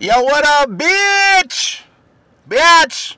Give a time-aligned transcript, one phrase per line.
[0.00, 1.82] Yo, what up, bitch?
[2.48, 3.16] Bitch!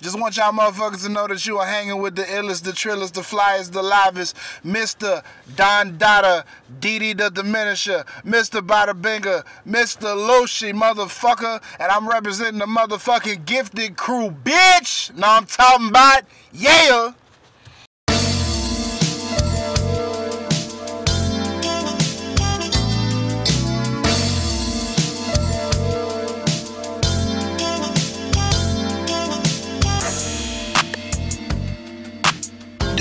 [0.00, 3.14] Just want y'all motherfuckers to know that you are hanging with the illest, the trillest,
[3.14, 5.24] the flyest, the livest, Mr.
[5.56, 6.44] Don Dada,
[6.78, 8.64] Didi the Diminisher, Mr.
[8.64, 10.14] Bada Binger, Mr.
[10.14, 15.12] Loshi, motherfucker, and I'm representing the motherfucking gifted crew, bitch!
[15.16, 16.22] Know I'm talking about?
[16.52, 17.10] Yeah!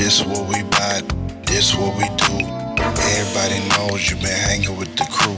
[0.07, 1.01] This what we buy,
[1.43, 2.47] this what we do.
[2.79, 5.35] Everybody knows you been hanging with the crew.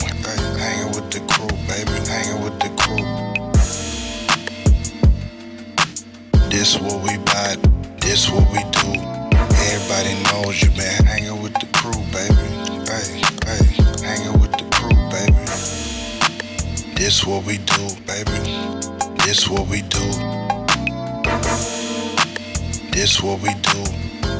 [0.59, 3.03] Hanging with the crew, baby, hanging with the crew.
[6.51, 7.57] This what we buy,
[7.97, 8.93] this what we do.
[9.73, 12.35] Everybody knows you been hanging with the crew, baby.
[12.85, 13.65] Hey, hey,
[14.05, 15.45] hanging with the crew, baby.
[16.93, 18.53] This what we do, baby.
[19.25, 20.05] This what we do.
[22.91, 23.98] This what we do.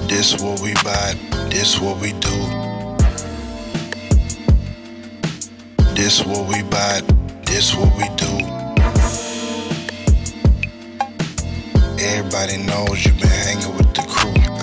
[0.10, 1.14] This what we buy.
[1.52, 2.36] This what we do.
[5.94, 7.02] This what we buy.
[7.46, 8.34] This what we do.
[12.04, 14.59] Everybody knows you been hanging with the crew.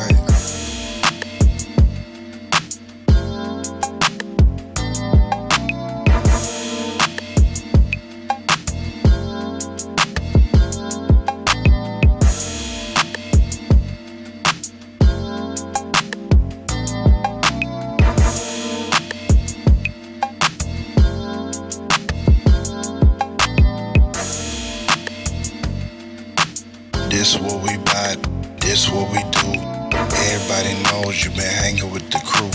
[27.26, 28.14] This what we buy,
[28.60, 29.58] this what we do.
[29.98, 32.48] Everybody knows you been hanging with the crew.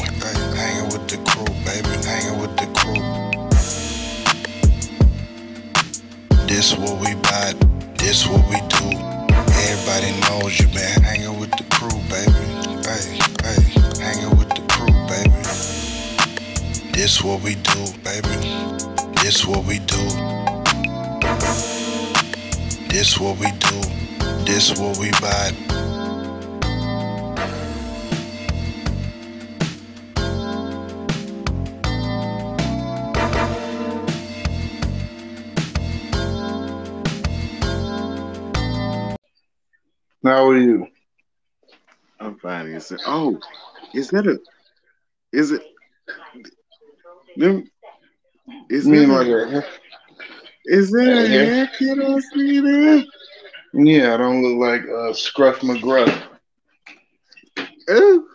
[0.56, 3.02] Hanging with the crew, baby, hanging with the crew.
[6.48, 7.54] This what we buy,
[7.98, 8.96] this what we do.
[9.68, 12.32] Everybody knows you been hanging with the crew, baby.
[12.88, 13.60] Hey, hey,
[14.02, 15.44] hanging with the crew, baby.
[16.94, 18.38] This what we do, baby.
[19.22, 20.08] This what we do.
[22.88, 24.00] This what we do.
[24.53, 25.51] This is what we buy.
[40.22, 40.88] How are you?
[42.19, 42.73] I'm fine.
[42.73, 43.39] It's oh,
[43.94, 44.38] is that a?
[45.31, 45.62] Is it?
[47.38, 47.72] Them,
[48.69, 49.63] is Me and that my a, girl.
[50.66, 51.45] is that a Yeah.
[51.45, 53.03] haircut I see there?
[53.74, 56.24] Yeah, I don't look like uh, Scruff McGruff.
[57.90, 58.26] Oh,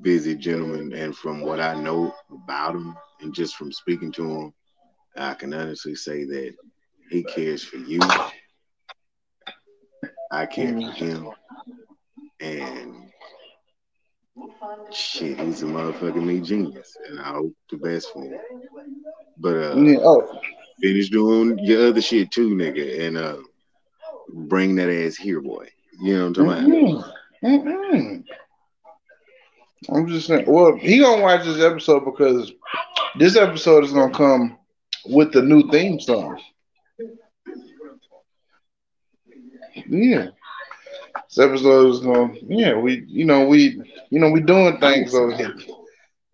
[0.00, 4.54] busy gentleman, and from what I know about him, and just from speaking to him,
[5.16, 6.54] I can honestly say that
[7.10, 8.00] he cares for you.
[10.30, 11.28] I care for him,
[12.40, 13.12] and
[14.92, 18.38] shit, he's a motherfucking me genius, and I hope the best for him.
[19.38, 20.40] But uh, Yeah, oh,
[20.82, 23.36] finish doing your other shit too, nigga, and uh,
[24.28, 25.68] bring that ass here, boy.
[26.00, 27.04] You know what I'm talking about?
[27.44, 28.24] Mm-mm.
[29.88, 30.44] I'm just saying.
[30.46, 32.52] Well, he gonna watch this episode because
[33.18, 34.58] this episode is gonna come
[35.06, 36.40] with the new theme song.
[39.88, 40.28] Yeah,
[41.28, 42.34] this episode is gonna.
[42.46, 45.54] Yeah, we, you know, we, you know, we doing things over here.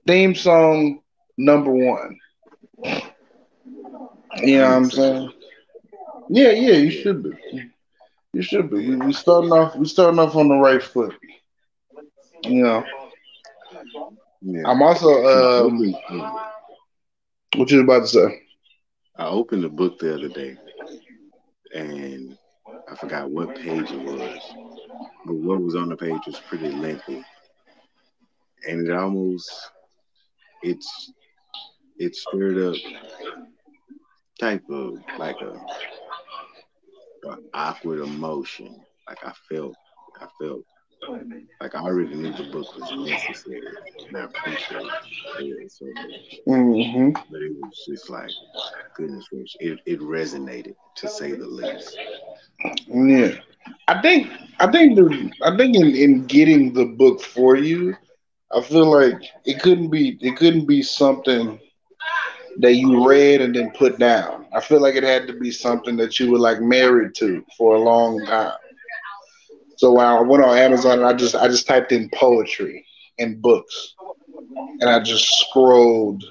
[0.07, 1.01] Theme song
[1.37, 2.19] number one.
[4.43, 5.33] You know what I'm saying?
[6.29, 7.31] Yeah, yeah, you should be.
[8.33, 8.89] You should be.
[8.89, 9.77] We, we starting off.
[9.77, 11.15] We starting off on the right foot.
[12.45, 12.85] You know.
[14.43, 14.63] Yeah.
[14.67, 15.25] I'm also.
[15.27, 15.95] Um,
[17.57, 18.43] what you about to say?
[19.17, 20.57] I opened the book the other day,
[21.75, 22.37] and
[22.91, 24.41] I forgot what page it was,
[25.27, 27.25] but what was on the page was pretty lengthy,
[28.67, 29.51] and it almost
[30.63, 31.13] it's
[31.99, 32.77] it stirred up
[34.41, 35.59] type of like a,
[37.29, 38.81] a awkward emotion.
[39.09, 39.75] Like I felt,
[40.21, 40.65] I felt
[41.61, 43.63] like I already knew the book was necessary,
[44.07, 44.87] and I appreciate
[45.39, 46.41] it so much.
[46.47, 47.11] Mm-hmm.
[47.31, 48.31] But it was just like,
[48.95, 51.99] goodness gracious, it, it resonated to say the least.
[52.87, 53.37] Yeah.
[53.89, 57.97] I think I think the I think in, in getting the book for you,
[58.53, 61.59] I feel like it couldn't be it couldn't be something
[62.59, 64.47] that you read and then put down.
[64.53, 67.77] I feel like it had to be something that you were like married to for
[67.77, 68.55] a long time.
[69.81, 72.85] So when I went on Amazon and I just I just typed in poetry
[73.19, 73.95] and books,
[74.79, 76.23] and I just scrolled,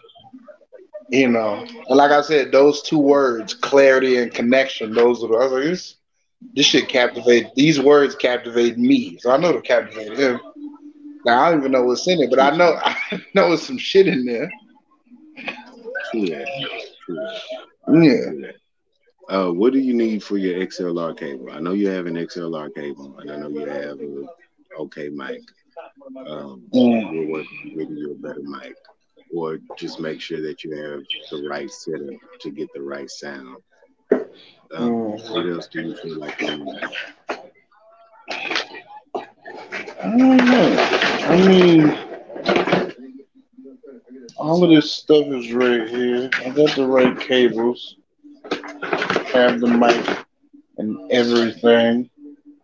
[1.10, 1.66] you know.
[1.88, 6.66] And like I said, those two words, clarity and connection, those are the, like, this,
[6.68, 7.48] shit captivate.
[7.56, 10.40] These words captivate me, so I know to captivate him.
[11.26, 13.80] Now I don't even know what's in it, but I know I know there's some
[13.80, 14.52] shit in there.
[16.12, 16.48] True that.
[17.04, 18.44] True that.
[18.44, 18.52] Yeah.
[19.30, 21.52] Uh, what do you need for your XLR cable?
[21.52, 24.26] I know you have an XLR cable, and I know you have a
[24.82, 25.42] okay mic.
[26.28, 27.12] Um, Mm.
[27.12, 28.76] we're working getting you a better mic,
[29.34, 33.58] or just make sure that you have the right setup to get the right sound.
[34.74, 35.32] Um, Mm.
[35.32, 36.80] What else do you feel like need?
[40.04, 40.78] I don't know.
[41.30, 41.98] I mean,
[44.38, 46.30] all of this stuff is right here.
[46.46, 47.96] I got the right cables,
[49.34, 50.26] have the mic
[50.78, 52.10] and everything.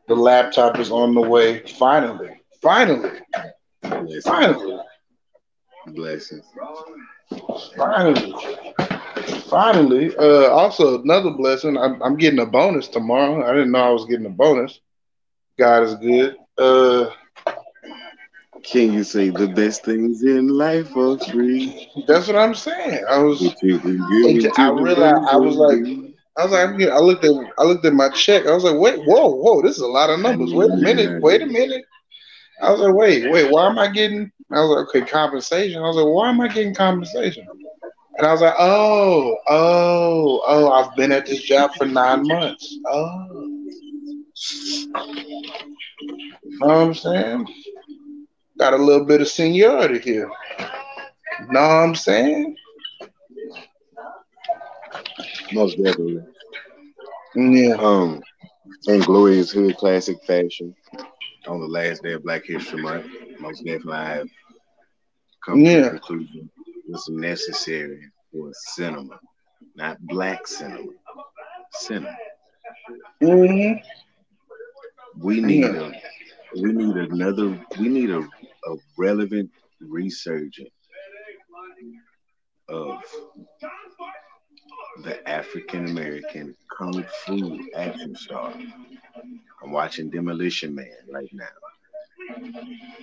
[0.07, 1.59] The laptop is on the way.
[1.79, 2.29] Finally,
[2.61, 3.11] finally,
[3.81, 4.23] Blessings.
[4.23, 4.77] finally,
[5.87, 6.45] Blessings.
[7.75, 8.33] finally,
[9.49, 10.15] finally.
[10.17, 11.77] Uh, also, another blessing.
[11.77, 13.43] I'm, I'm getting a bonus tomorrow.
[13.45, 14.79] I didn't know I was getting a bonus.
[15.57, 16.35] God is good.
[16.57, 17.09] Uh,
[18.71, 21.89] Can you say the best things in life are free?
[22.07, 23.03] that's what I'm saying.
[23.09, 23.39] I was.
[23.41, 25.85] But you can give It- it to I realized- I was like-
[26.37, 28.45] I was like, I looked at, I looked at my check.
[28.45, 30.53] I was like, wait, whoa, whoa, this is a lot of numbers.
[30.53, 31.85] Wait a minute, wait a minute.
[32.61, 34.31] I was like, wait, wait, why am I getting?
[34.51, 35.81] I was like, okay, compensation.
[35.81, 37.47] I was like, why am I getting compensation?
[38.17, 42.77] And I was like, oh, oh, oh, I've been at this job for nine months.
[42.89, 43.27] Oh,
[46.59, 47.47] know what I'm saying?
[48.57, 50.29] Got a little bit of seniority here.
[51.49, 52.55] Know what I'm saying?
[55.53, 56.23] Most definitely.
[57.35, 57.75] Yeah.
[57.75, 58.21] Um,
[58.87, 60.73] in glorious hood classic fashion,
[61.47, 63.05] on the last day of Black History Month,
[63.39, 64.29] most definitely I have
[65.43, 65.81] come to Yeah.
[65.81, 66.49] the conclusion
[66.87, 67.99] was necessary
[68.31, 69.19] for cinema,
[69.75, 70.91] not black cinema,
[71.71, 72.15] cinema.
[73.21, 73.79] Mm-hmm.
[75.21, 75.91] We need Yeah.
[75.91, 75.91] a,
[76.55, 79.49] we need another, we need a, a relevant
[79.79, 80.69] resurgence
[82.69, 83.01] of
[85.03, 88.53] the African American kung fu action star.
[89.63, 91.45] I'm watching Demolition Man right now.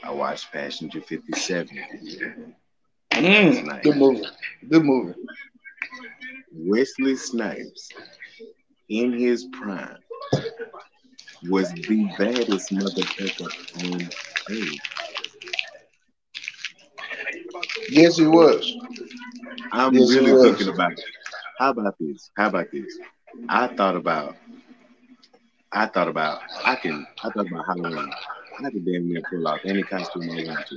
[0.02, 1.68] I watched Passenger 57.
[3.12, 4.26] Mm, good movie.
[4.68, 5.14] Good movie.
[6.52, 7.90] Wesley Snipes,
[8.88, 9.98] in his prime,
[11.48, 13.50] was the baddest motherfucker
[13.84, 14.10] on
[14.50, 14.80] earth.
[17.90, 18.76] Yes, he was.
[19.72, 20.42] I'm Yes, really was.
[20.42, 21.04] thinking about it.
[21.58, 22.30] how about this?
[22.36, 22.98] How about this?
[23.48, 24.36] I thought about
[25.72, 28.10] I thought about I can I thought about Halloween.
[28.64, 30.76] I could damn near pull off any costume I want to.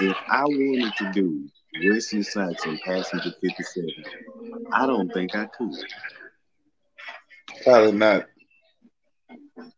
[0.00, 1.48] If I wanted to do
[1.88, 4.04] Wesley Snipes and Passenger 57,
[4.72, 5.74] I don't think I could.
[7.64, 8.26] Probably not.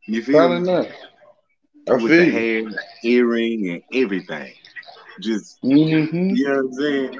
[0.06, 0.62] You feel Probably me?
[0.62, 0.86] not.
[1.88, 2.62] I With feel the hair,
[3.04, 4.52] earring, and everything.
[5.20, 7.18] Just hmm you know what I'm saying?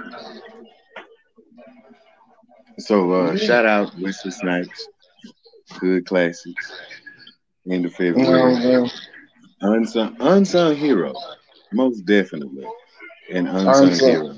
[2.78, 3.36] So uh Yeah.
[3.36, 4.88] shout out Wesley Snipes.
[5.78, 6.72] Good classics.
[7.70, 8.56] End of February.
[8.62, 8.86] Yeah,
[9.60, 11.12] Unsung unsung hero.
[11.72, 12.66] Most definitely.
[13.30, 14.00] An unsung Unsung.
[14.00, 14.34] hero.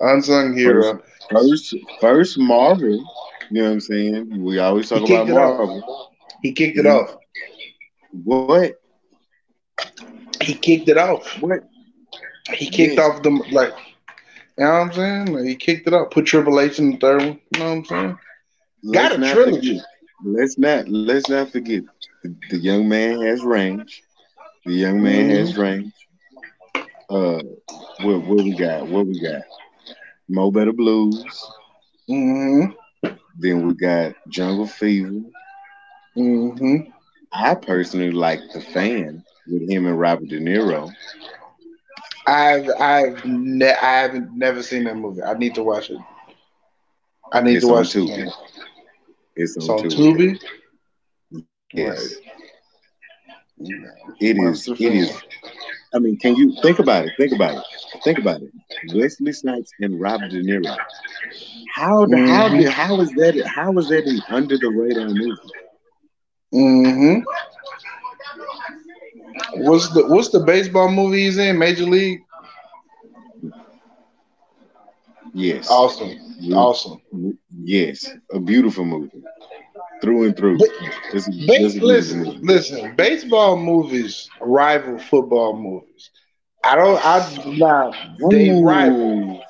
[0.00, 1.02] Unsung hero.
[1.30, 3.04] First first Marvel.
[3.50, 4.42] You know what I'm saying?
[4.42, 5.58] We always talk about it off.
[5.58, 5.82] Marvel.
[6.42, 7.16] He kicked it off.
[8.24, 8.66] What?
[10.40, 11.40] He kicked it off.
[11.40, 11.60] What?
[12.54, 12.98] He kicked Yeah.
[12.98, 13.72] off the like.
[14.58, 15.26] You know what I'm saying?
[15.34, 16.10] Like, he kicked it up.
[16.10, 17.38] Put Triple H in the third one.
[17.54, 18.18] You know what I'm saying?
[18.92, 19.80] Got Let's a not trilogy.
[19.80, 19.84] forget-
[20.24, 21.74] Let's not let's not forget
[22.22, 24.02] the, the young man has range.
[24.64, 25.36] The young man Mhm.
[25.36, 25.92] has range.
[27.08, 27.40] Uh
[28.00, 28.86] what what we got?
[28.88, 29.42] What we got?
[30.28, 31.24] Mo Better Blues.
[32.08, 32.72] Mm-hmm.
[33.36, 35.20] Then we got Jungle Fever.
[36.14, 36.78] hmm
[37.32, 40.90] I personally like the fan with him and Robert De Niro.
[42.26, 45.22] I've I've ne- I haven't never seen that movie.
[45.22, 45.98] I need to watch it.
[47.32, 48.18] I need It's to watch Tubi.
[48.18, 48.32] it.
[49.36, 50.38] It's on, It's on, Tubi.
[50.38, 50.38] Tubi.
[51.72, 52.14] Yes,
[53.58, 53.94] Right.
[54.20, 54.68] it is.
[54.78, 55.22] It is.
[55.94, 57.12] I mean, can you think about it?
[57.16, 57.64] Think about it.
[58.02, 58.52] Think about it.
[58.94, 60.76] Wesley Snipes and Robert De Niro.
[61.74, 62.68] How the, how mm-hmm.
[62.68, 65.52] how is that how is that an under the radar movie?
[66.56, 67.20] Mm-hmm.
[69.56, 71.58] What's the What's the baseball movie he's in?
[71.58, 72.20] Major League.
[75.34, 75.68] Yes.
[75.70, 76.12] Awesome.
[76.52, 77.00] Awesome.
[77.50, 78.10] Yes.
[78.32, 79.22] A beautiful movie.
[80.02, 80.58] Through and through.
[80.58, 80.64] Ba-
[81.12, 82.38] This is- Base, this is a beautiful listen, movie.
[82.42, 82.96] listen.
[82.96, 86.10] Baseball movies rival football movies.
[86.64, 87.04] I don't.
[87.04, 87.92] I nah.
[88.30, 88.62] They Ooh.
[88.62, 89.40] rival.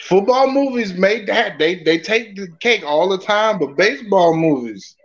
[0.00, 4.96] Football movies made that they they take the cake all the time, but baseball movies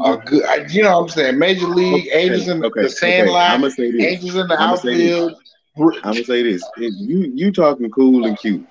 [0.00, 0.44] are good.
[0.44, 1.38] I- You know what I'm saying?
[1.38, 2.88] Major League, Okay, Angels in okay, the okay.
[2.88, 4.04] Sandlot, say this.
[4.04, 4.60] Angels in the this.
[4.60, 5.34] outfield.
[6.02, 8.66] I'm gonna say this: If you you talking cool and cute,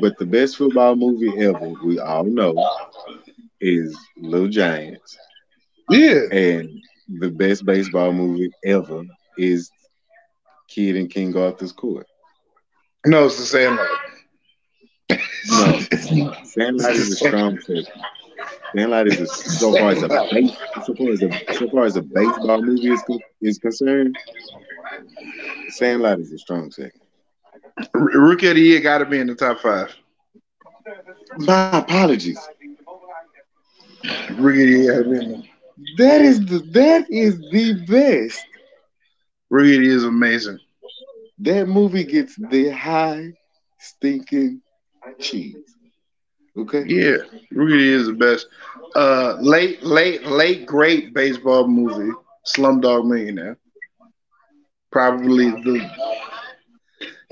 [0.00, 2.66] but the best football movie ever, we all know,
[3.60, 5.18] is Little Giants,
[5.88, 9.04] Yeah, and the best baseball movie ever
[9.36, 9.72] is
[10.68, 12.06] Kid in King Arthur's Court.
[13.06, 13.88] no, it's the Sandlot.
[15.44, 17.86] No, Sandlot is a strong second.
[18.74, 20.10] Sandlot is a, so far as a
[20.80, 23.04] so far as a so far as a baseball movie is
[23.40, 24.16] is concerned.
[25.68, 27.00] Sandlot is a strong second.
[27.94, 29.94] R- Rookie of the year got to be in the top five.
[31.36, 32.48] My apologies.
[34.38, 35.42] Rookie of the year got to be in there.
[35.98, 38.44] That is the that is the best.
[39.50, 40.58] Rookie of the year is amazing.
[41.38, 43.34] That movie gets the high
[43.78, 44.62] stinking
[45.18, 45.77] cheese.
[46.58, 46.84] Okay.
[46.86, 47.18] Yeah,
[47.52, 48.48] Rookie of the year is the best.
[48.96, 52.12] Uh, late, late, late, great baseball movie,
[52.46, 53.58] Slumdog Millionaire.
[54.90, 55.88] Probably the,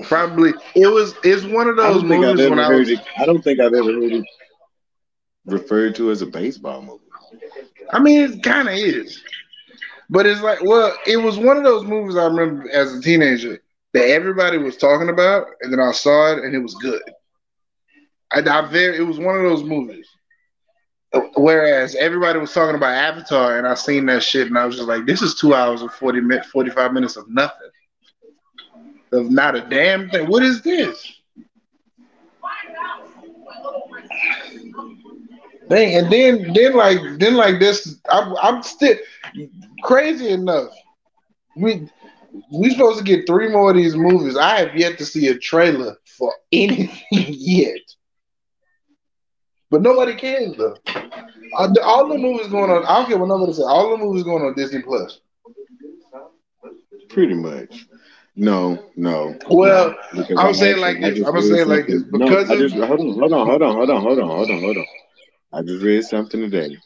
[0.03, 1.15] probably it was.
[1.23, 2.89] It's one of those don't I've movies when I was.
[2.89, 2.99] it.
[3.17, 4.25] I don't think I've ever heard it
[5.45, 7.03] referred to as a baseball movie.
[7.91, 9.21] I mean, it kind of is,
[10.09, 13.61] but it's like, well, it was one of those movies I remember as a teenager
[13.93, 17.01] that everybody was talking about, and then I saw it and it was good.
[18.31, 20.07] I, I very, it was one of those movies.
[21.35, 24.87] Whereas everybody was talking about Avatar, and I seen that shit, and I was just
[24.89, 27.69] like, "This is two hours and forty minutes, forty-five minutes of nothing,
[29.13, 30.27] of not a damn thing.
[30.27, 31.17] What is this?"
[35.69, 38.95] Dang, and then, then like, then like this, I'm, I'm still
[39.83, 40.69] crazy enough.
[41.55, 41.89] We
[42.51, 44.37] we supposed to get three more of these movies.
[44.37, 47.79] I have yet to see a trailer for anything yet.
[49.69, 50.77] But nobody cares though.
[51.57, 52.85] All the, all the movies going on.
[52.85, 53.65] I don't care what nobody says.
[53.65, 55.19] All the movies going on Disney Plus.
[57.09, 57.87] Pretty much.
[58.35, 59.37] No, no.
[59.49, 61.19] Well, no, I'm saying like I this.
[61.25, 62.03] I'm gonna say it like this.
[62.03, 64.27] Because no, I of- just hold on, hold on, hold on, hold on, hold on,
[64.27, 64.85] hold on, hold on.
[65.53, 66.77] I just read something today.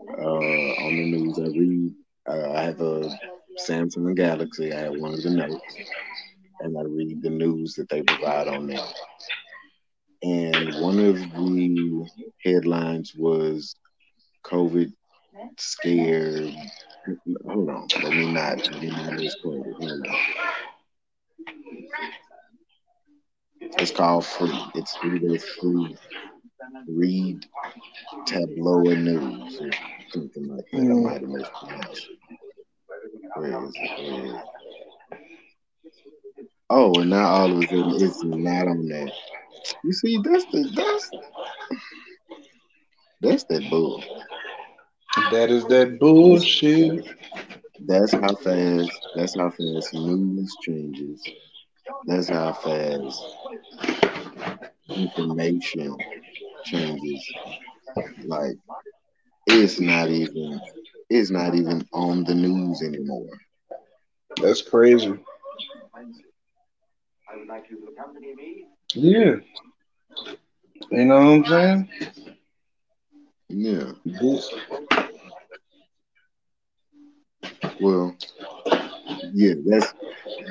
[0.00, 1.92] Uh, on the news, I read.
[2.26, 3.08] Uh, I have a
[3.68, 4.72] Samsung Galaxy.
[4.72, 5.62] I have one of the notes,
[6.60, 8.80] and I read the news that they provide on there.
[10.24, 12.06] And one of the
[12.44, 13.76] headlines was
[14.46, 14.92] COVID
[15.58, 16.48] scare.
[17.46, 19.74] Hold on, let me not let me not misquote it.
[19.80, 20.16] Hold on.
[23.78, 24.58] It's called free.
[24.74, 25.96] It's either free.
[26.88, 27.46] Read
[28.26, 29.70] Tableau News or
[30.12, 30.78] something like that.
[30.78, 31.02] I Mm.
[31.02, 32.08] might have mispronounced.
[33.36, 34.00] Where is it?
[34.00, 34.44] Where is it?
[36.70, 39.08] Oh, and now all of a sudden it's not on there.
[39.84, 41.10] You see, that's the that's
[43.20, 44.02] that's that bull.
[45.30, 47.04] that is that bullshit.
[47.86, 48.90] That's how fast.
[49.14, 51.22] That's how fast news changes.
[52.06, 53.22] That's how fast
[54.94, 55.96] information
[56.64, 57.32] changes.
[58.24, 58.56] Like
[59.46, 60.60] it's not even.
[61.10, 63.28] It's not even on the news anymore.
[64.40, 65.14] That's crazy.
[68.92, 69.36] Yeah.
[70.90, 71.88] You know what I'm saying?
[73.48, 73.92] Yeah.
[74.04, 74.50] This-
[77.80, 78.14] Well.
[79.32, 79.54] Yeah.
[79.66, 79.92] That's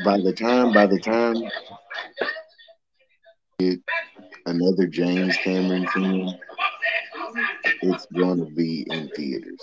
[0.05, 0.73] by the time.
[0.73, 1.35] By the time.
[3.59, 3.79] It,
[4.45, 6.33] another James Cameron film.
[7.81, 9.61] It's gonna be in theaters.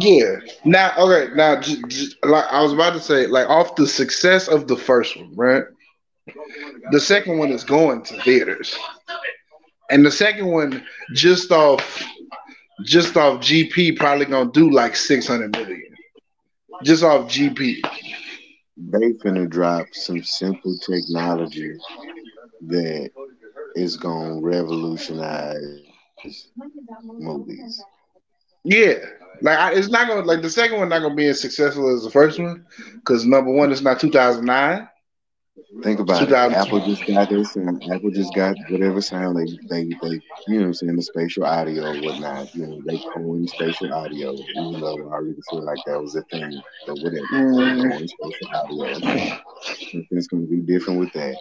[0.00, 0.36] Yeah.
[0.64, 1.32] Now, okay.
[1.34, 4.76] Now, j- j- like I was about to say, like off the success of the
[4.76, 5.64] first one, right?
[6.90, 8.76] The second one is going to theaters,
[9.90, 12.02] and the second one just off
[12.84, 15.94] just off GP, probably gonna do like six hundred million.
[16.84, 17.80] Just off GP.
[18.76, 21.72] They finna drop some simple technology
[22.66, 23.10] that
[23.74, 25.80] is gonna revolutionize
[27.02, 27.82] movies.
[28.64, 28.98] Yeah,
[29.40, 32.02] like I, it's not gonna like the second one not gonna be as successful as
[32.02, 34.88] the first one because number one, it's not two thousand nine.
[35.82, 36.32] Think about it.
[36.32, 40.66] Apple just got this, and Apple just got whatever sound they they they you know
[40.66, 42.54] I'm saying the spatial audio or whatnot.
[42.54, 46.22] You know they coined spatial audio, even though I really feel like that was a
[46.22, 47.26] thing, but whatever.
[47.32, 47.90] Mm.
[47.90, 49.38] Coined spatial audio.
[50.10, 51.36] It's going to be different with that.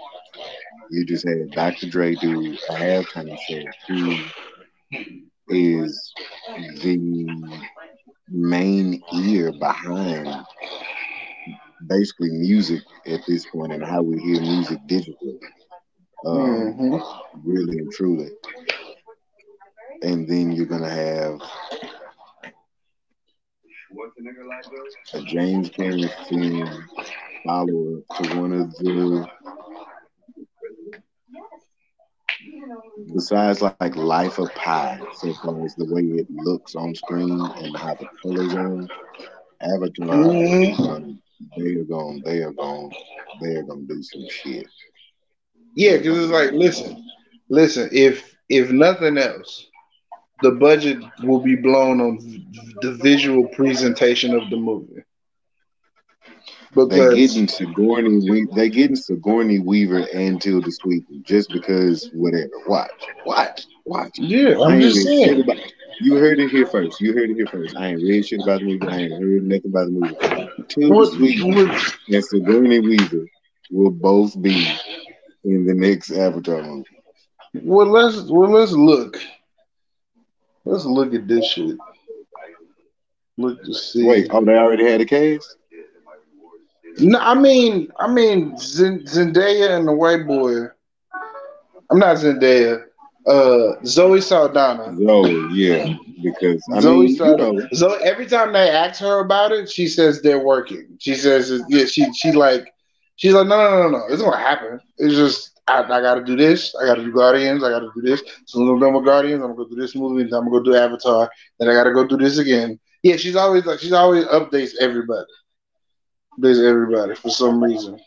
[0.91, 1.89] You just had Dr.
[1.89, 3.63] Dre do a halftime show.
[3.87, 4.17] Who
[5.49, 6.13] is
[6.81, 7.27] the
[8.29, 10.45] main ear behind
[11.85, 15.39] basically music at this point and how we hear music digitally.
[16.25, 17.49] Um, mm-hmm.
[17.49, 18.29] Really and truly.
[20.01, 21.41] And then you're going to have
[25.13, 26.87] a James Cameron film
[27.45, 29.27] follower to one of the
[33.13, 37.75] besides like Life of Pi, so far as the way it looks on screen and
[37.77, 38.87] how the colors are,
[39.61, 40.83] Avatar, mm-hmm.
[40.83, 41.21] um,
[41.57, 42.89] they are gonna they are gonna
[43.41, 44.67] they are going to do some shit.
[45.75, 47.03] Yeah, because it's like, listen,
[47.49, 49.67] listen, if if nothing else,
[50.41, 52.17] the budget will be blown on
[52.81, 55.03] the visual presentation of the movie.
[56.73, 62.51] Because they getting Sigourney, they getting Sigourney Weaver and Tilda Swinton just because whatever.
[62.67, 62.91] Watch,
[63.25, 64.19] watch, watch.
[64.19, 65.41] Yeah, I'm just saying.
[65.41, 65.57] About,
[65.99, 67.01] you heard it here first.
[67.01, 67.75] You heard it here first.
[67.75, 68.87] I ain't read shit about the movie.
[68.87, 70.63] I ain't heard nothing about the movie.
[70.67, 71.69] Tilda Swinton
[72.09, 73.25] and Sigourney Weaver
[73.71, 74.67] will both be
[75.43, 76.85] in the next Avatar movie.
[77.53, 79.17] Well, let's well let's look.
[80.65, 81.77] Let's look at this shit.
[83.37, 84.05] Look to see.
[84.05, 85.55] Wait, oh, they already had a case.
[86.99, 90.65] No, I mean, I mean Zendaya and the white boy.
[91.89, 92.86] I'm not Zendaya.
[93.27, 94.95] Uh, Zoe Saldana.
[94.95, 97.53] Zoe, yeah, because I Zoe mean, Saldana.
[97.53, 97.67] You know.
[97.73, 97.99] Zoe.
[98.03, 100.97] Every time they ask her about it, she says they're working.
[100.99, 102.73] She says, yeah, she she like,
[103.17, 104.79] she's like, no, no, no, no, it's gonna happen.
[104.97, 106.73] It's just I, I got to do this.
[106.81, 107.63] I got to do Guardians.
[107.63, 108.23] I got to do this.
[108.45, 109.43] So I'm done with Guardians.
[109.43, 110.23] I'm gonna go do this movie.
[110.23, 111.29] Then I'm gonna go do Avatar.
[111.59, 112.79] Then I got to go do this again.
[113.03, 115.27] Yeah, she's always like she's always updates everybody
[116.39, 117.99] busy everybody for some reason.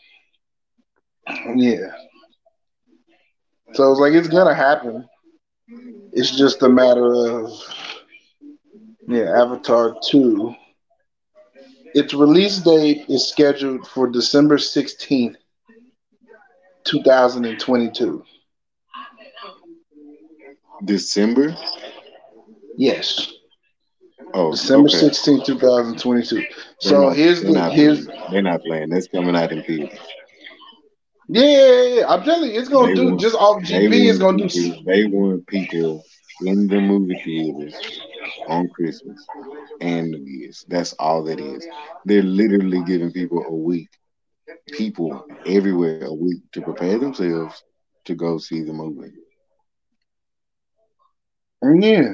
[1.55, 1.91] Yeah.
[3.73, 5.07] So it's like it's gonna happen.
[6.13, 7.51] It's just a matter of
[9.07, 10.55] yeah, Avatar 2.
[11.93, 15.35] Its release date is scheduled for December 16th,
[16.85, 18.23] 2022.
[20.85, 21.55] December?
[22.77, 23.31] Yes.
[24.33, 24.97] Oh, December okay.
[24.97, 26.45] 16, 2022.
[26.79, 28.89] so not, here's the here's they're not playing.
[28.89, 29.99] That's coming out in theaters.
[31.33, 34.09] Yeah, yeah, yeah, I'm telling you, it's gonna they do want, just off GP.
[34.09, 34.83] It's gonna people, do.
[34.85, 36.03] They want people
[36.41, 38.01] in the movie theaters
[38.49, 39.25] on Christmas
[39.79, 40.65] and New Year's.
[40.67, 41.65] That's all that is.
[42.05, 43.87] They're literally giving people a week,
[44.73, 47.63] people everywhere a week to prepare themselves
[48.05, 49.13] to go see the movie.
[51.63, 52.13] Mm, yeah.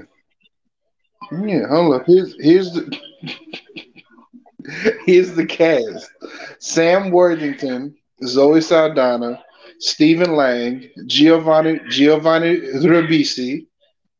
[1.31, 2.05] Mm, yeah, hold up.
[2.05, 2.95] Here's here's the
[5.05, 6.11] here's the cast:
[6.59, 9.43] Sam Worthington, Zoe Saldana,
[9.79, 13.67] Stephen Lang, Giovanni Giovanni Ribisi,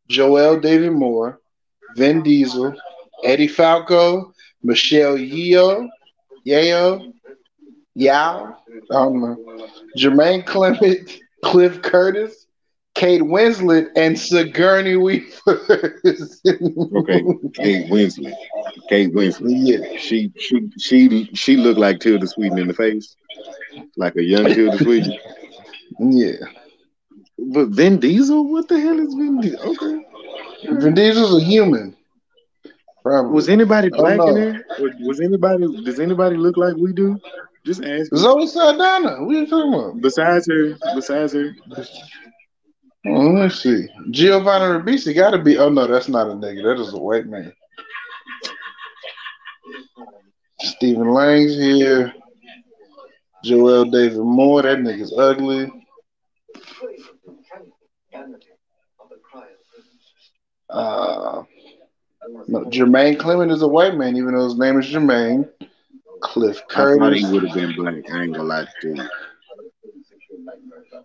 [0.08, 1.40] Joel David Moore,
[1.96, 2.76] Vin Diesel,
[3.24, 4.34] Eddie Falco,
[4.64, 5.88] Michelle Yeoh,
[6.44, 7.14] Yeo,
[7.96, 8.58] Yao,
[8.92, 12.47] I don't know, Jermaine Clement, Cliff Curtis,
[12.98, 15.30] Kate Winslet and Sigourney Weaver.
[15.48, 17.22] okay,
[17.54, 18.34] Kate Winslet.
[18.90, 19.54] Kate Winslet.
[19.56, 23.16] Yeah, she she she she looked like Tilda Swinton in the face,
[23.98, 25.16] like a young Tilda Swinton.
[26.00, 26.48] Yeah,
[27.38, 28.52] but Vin Diesel.
[28.52, 29.70] What the hell is Vin Diesel?
[29.70, 30.06] Okay,
[30.64, 31.96] Vin Diesel's a human.
[33.04, 33.32] Probably.
[33.32, 34.66] Was anybody black in there?
[35.02, 35.84] Was anybody?
[35.84, 37.20] Does anybody look like we do?
[37.64, 38.10] Just ask.
[38.16, 39.24] Zoe Saldana.
[39.24, 40.02] What are you talking about?
[40.02, 41.54] Besides her, besides her.
[43.08, 43.88] Well, let's see.
[44.12, 45.58] Giovanni Ribisi got to be.
[45.58, 46.63] Oh no, that's not a nigga.
[46.63, 47.54] That is a white man.
[50.60, 52.13] Stephen Lang's here.
[53.43, 54.63] Joel David Moore.
[54.63, 55.72] That nigga's ugly.
[60.70, 61.43] Uh,
[62.48, 65.50] no, Jermaine Clement is a white man, even though his name is Jermaine.
[66.20, 66.98] Cliff Curtis.
[66.98, 68.12] I thought he would have been black.
[68.12, 69.08] I ain't gonna lie to you.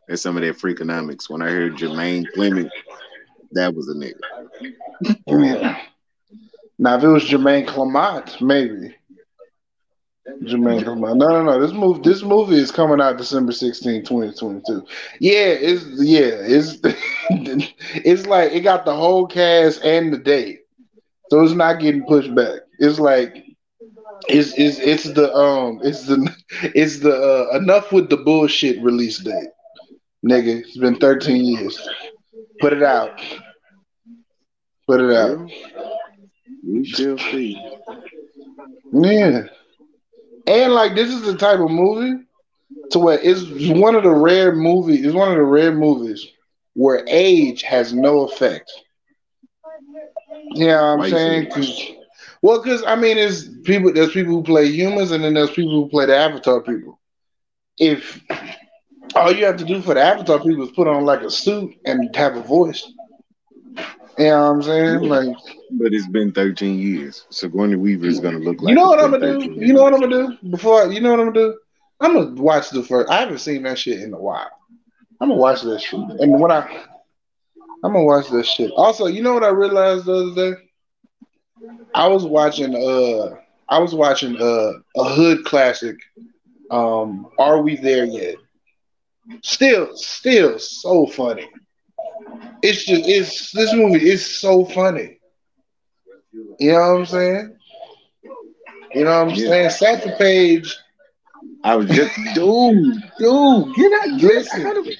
[0.08, 1.30] That's some of that freakonomics.
[1.30, 2.70] When I heard Jermaine Clement,
[3.52, 4.20] That was a nigga.
[5.26, 5.80] Yeah.
[6.78, 8.94] Now, if it was Jermaine Clement, maybe.
[10.44, 11.18] Jermaine Clement.
[11.18, 11.60] No, no, no.
[11.60, 14.84] This movie, this movie is coming out December 16, 2022.
[15.20, 16.78] Yeah, it's yeah, it's
[17.94, 20.60] it's like it got the whole cast and the date.
[21.30, 22.60] So it's not getting pushed back.
[22.78, 23.44] It's like
[24.28, 26.18] it's it's it's the um it's the
[26.74, 29.51] it's the uh, enough with the bullshit release date.
[30.24, 31.88] Nigga, it's been 13 years.
[32.60, 33.20] Put it out.
[34.86, 35.50] Put it out.
[36.64, 37.60] We shall see.
[38.92, 39.42] Yeah.
[40.46, 42.24] And like this is the type of movie
[42.90, 43.44] to where it's
[43.78, 46.28] one of the rare movies, it's one of the rare movies
[46.74, 48.70] where age has no effect.
[50.54, 51.50] Yeah, you know I'm saying?
[51.50, 51.90] Cause,
[52.42, 53.92] well, because I mean, it's people.
[53.92, 56.98] There's people who play humans, and then there's people who play the Avatar people.
[57.78, 58.20] If
[59.14, 61.76] all you have to do for the Avatar people is put on like a suit
[61.84, 62.90] and have a voice.
[64.18, 65.02] You know what I'm saying?
[65.02, 65.36] Like,
[65.72, 67.24] but it's been 13 years.
[67.30, 68.68] So Sigourney Weaver is gonna look like.
[68.68, 69.54] You know what I'm gonna do?
[69.54, 70.50] You know what I'm gonna do?
[70.50, 71.58] Before you know what I'm gonna do?
[72.00, 73.10] I'm gonna watch the first.
[73.10, 74.50] I haven't seen that shit in a while.
[75.20, 76.84] I'm gonna watch that shit, and when I,
[77.84, 78.70] I'm gonna watch that shit.
[78.76, 80.60] Also, you know what I realized the other day?
[81.94, 82.74] I was watching.
[82.74, 83.36] Uh,
[83.68, 85.96] I was watching uh, a hood classic.
[86.70, 88.36] Um, Are we there yet?
[89.42, 91.48] Still, still so funny.
[92.62, 95.18] It's just it's this movie is so funny.
[96.58, 97.56] You know what I'm saying?
[98.94, 99.48] You know what I'm yeah.
[99.48, 99.70] saying?
[99.70, 100.76] Satchel Paige.
[101.64, 104.66] I was just dude, dude, get out, listen.
[104.66, 104.98] Out of it.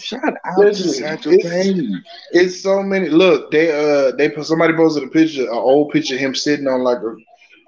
[0.00, 1.84] Shout out listen, to Satchel Paige.
[2.32, 3.08] It's so many.
[3.08, 6.66] Look, they uh they put somebody posted a picture, an old picture of him sitting
[6.66, 7.14] on like a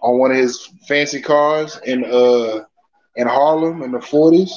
[0.02, 2.64] on one of his fancy cars in uh
[3.16, 4.50] in Harlem in the 40s.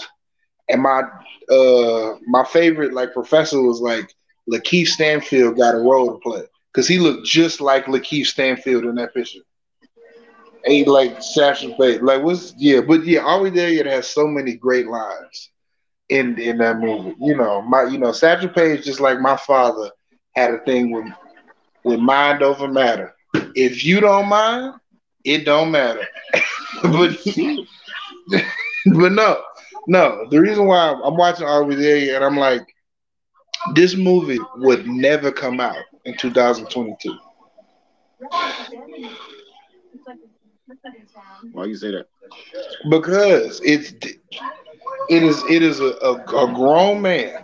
[0.69, 1.03] And my
[1.51, 4.13] uh my favorite like professor was like
[4.51, 8.95] Lakeith Stanfield got a role to play because he looked just like Lakeith Stanfield in
[8.95, 9.39] that picture.
[10.65, 14.55] He like Satchel Paige, like what's yeah, but yeah, We There Yet has so many
[14.55, 15.51] great lines
[16.09, 17.15] in in that movie.
[17.19, 19.89] You know, my you know Satchel Paige just like my father
[20.35, 21.05] had a thing with
[21.83, 23.13] with mind over matter.
[23.55, 24.75] If you don't mind,
[25.23, 26.05] it don't matter.
[26.83, 27.17] but
[28.85, 29.41] but no,
[29.87, 30.27] no.
[30.29, 32.67] The reason why I'm watching Are We There and I'm like
[33.73, 37.17] this movie would never come out in 2022.
[41.51, 42.07] Why you say that?
[42.89, 43.93] Because it's
[45.09, 46.13] it is it is a, a,
[46.45, 47.43] a grown man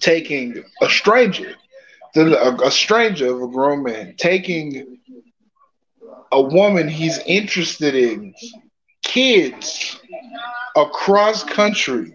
[0.00, 1.54] taking a stranger,
[2.16, 4.98] a, a stranger of a grown man taking
[6.32, 8.34] a woman he's interested in,
[9.02, 10.00] kids
[10.76, 12.12] across country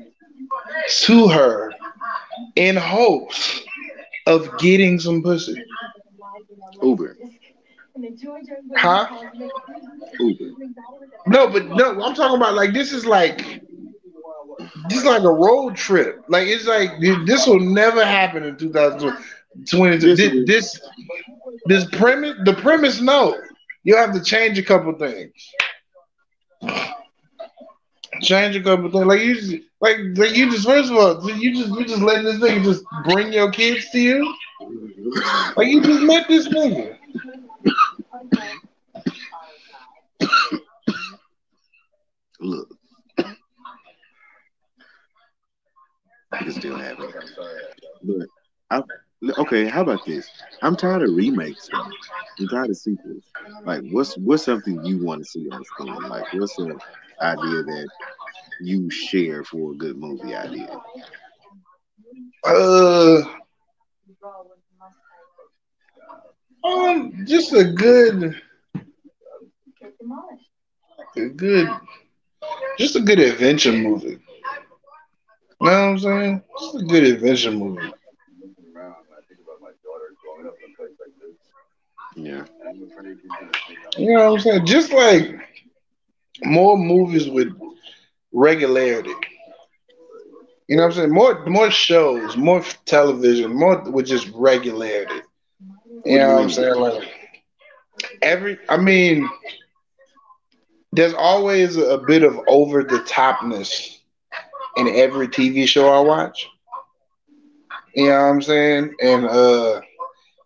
[1.01, 1.71] to her
[2.55, 3.61] in hopes
[4.27, 5.55] of getting some pussy.
[6.81, 7.17] Uber.
[8.77, 9.07] Huh?
[10.19, 10.51] Uber.
[11.27, 13.61] No, but no, I'm talking about like this is like
[14.89, 16.23] this is like a road trip.
[16.27, 20.15] Like it's like this will never happen in 2022.
[20.15, 20.81] This this
[21.65, 23.35] this premise the premise no.
[23.83, 25.53] You have to change a couple things.
[28.21, 29.05] Change a couple things.
[29.05, 32.37] Like you like, like you just first of all, you just you just letting this
[32.37, 34.35] nigga just bring your kids to you.
[35.55, 36.97] Like you just met this nigga.
[42.39, 42.69] Look,
[46.41, 47.11] it's still happening.
[48.03, 48.27] But
[48.69, 48.81] I,
[49.39, 50.29] okay, how about this?
[50.61, 51.69] I'm tired of remakes.
[51.73, 53.23] I'm tired of sequels.
[53.65, 55.95] Like, what's what's something you want to see on screen?
[56.07, 56.79] Like, what's an
[57.21, 57.89] idea that
[58.61, 60.69] you share for a good movie idea?
[62.43, 63.21] Uh,
[66.63, 68.35] um, just a good,
[71.17, 71.67] a good,
[72.77, 74.19] just a good adventure movie.
[75.61, 76.43] You know what I'm saying?
[76.59, 77.91] Just a good adventure movie.
[82.15, 82.45] Yeah.
[83.97, 84.65] You know what I'm saying?
[84.65, 85.48] Just like
[86.43, 87.49] more movies with
[88.33, 89.13] regularity.
[90.67, 91.11] You know what I'm saying?
[91.13, 95.21] More more shows, more television, more with just regularity.
[96.05, 96.75] You know what I'm saying?
[96.75, 96.95] Like
[98.21, 99.29] every I mean
[100.91, 103.97] there's always a bit of over the topness
[104.77, 106.47] in every TV show I watch.
[107.95, 108.95] You know what I'm saying?
[109.01, 109.81] And uh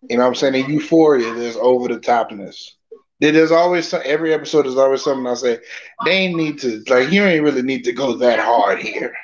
[0.08, 0.54] you know what I'm saying?
[0.64, 2.72] In Euphoria, there's over the topness.
[3.20, 5.58] There's always some, every episode is always something I say
[6.04, 9.14] they ain't need to like you ain't really need to go that hard here.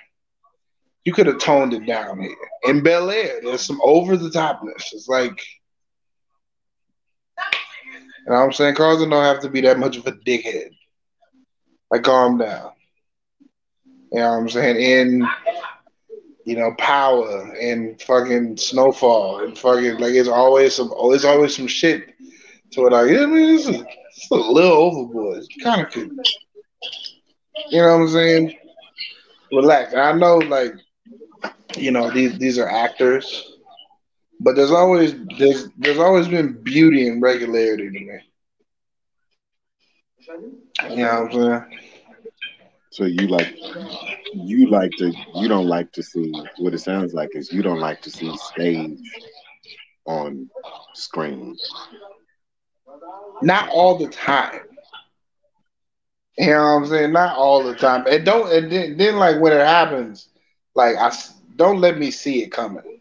[1.04, 2.36] you could have toned it down here.
[2.64, 4.92] In Bel Air, there's some over the topness.
[4.92, 5.42] It's like,
[7.38, 8.74] you know what I'm saying?
[8.74, 10.70] Carlton don't have to be that much of a dickhead.
[11.90, 12.72] Like, calm down.
[14.12, 14.76] You know what I'm saying?
[14.76, 15.28] In,
[16.44, 21.56] you know, power and fucking snowfall and fucking like it's always some oh, it's always
[21.56, 22.14] some shit
[22.78, 22.92] it.
[22.92, 25.44] Like, I mean, it's a, it's a little overboard.
[25.62, 26.08] Kind of cool.
[27.70, 28.56] You know what I'm saying?
[29.52, 29.94] Relax.
[29.94, 30.74] I know, like,
[31.76, 33.52] you know, these these are actors,
[34.40, 38.18] but there's always there's there's always been beauty and regularity to me.
[40.90, 41.78] You know what I'm saying?
[42.90, 43.56] So you like
[44.34, 47.80] you like to you don't like to see what it sounds like is you don't
[47.80, 48.98] like to see stage
[50.06, 50.48] on
[50.94, 51.56] screen.
[53.42, 54.60] Not all the time.
[56.38, 57.12] You know what I'm saying?
[57.12, 58.06] Not all the time.
[58.08, 60.28] And don't and then, then like when it happens,
[60.74, 61.12] like I
[61.56, 63.00] don't let me see it coming.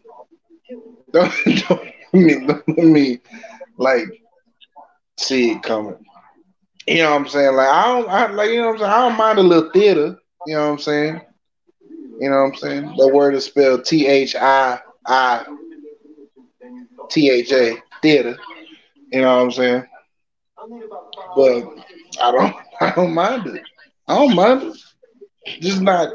[1.12, 1.32] Don't,
[1.68, 3.18] don't let me don't let me
[3.78, 4.22] like
[5.18, 6.04] see it coming.
[6.86, 7.56] You know what I'm saying?
[7.56, 8.92] Like I don't I, like you know what I'm saying.
[8.92, 10.18] I don't mind a little theater.
[10.46, 11.20] You know what I'm saying?
[12.20, 12.94] You know what I'm saying?
[12.96, 15.46] The word is spelled T H I I
[17.08, 18.36] T H A theater.
[19.12, 19.84] You know what I'm saying?
[21.36, 21.64] But
[22.20, 23.62] I don't I don't mind it.
[24.08, 25.60] I don't mind it.
[25.60, 26.12] Just not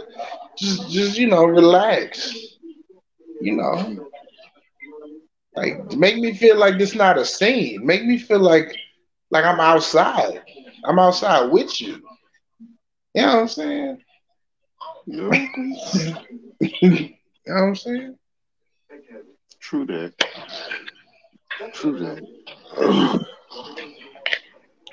[0.58, 2.34] just just you know, relax.
[3.41, 4.10] You know.
[5.55, 7.86] Like make me feel like this not a scene.
[7.86, 8.75] Make me feel like
[9.31, 10.41] like I'm outside.
[10.84, 12.01] I'm outside with you.
[13.13, 14.01] You know what I'm saying?
[15.05, 17.10] you know
[17.45, 18.17] what I'm saying?
[19.60, 20.13] True that.
[21.73, 23.25] True that.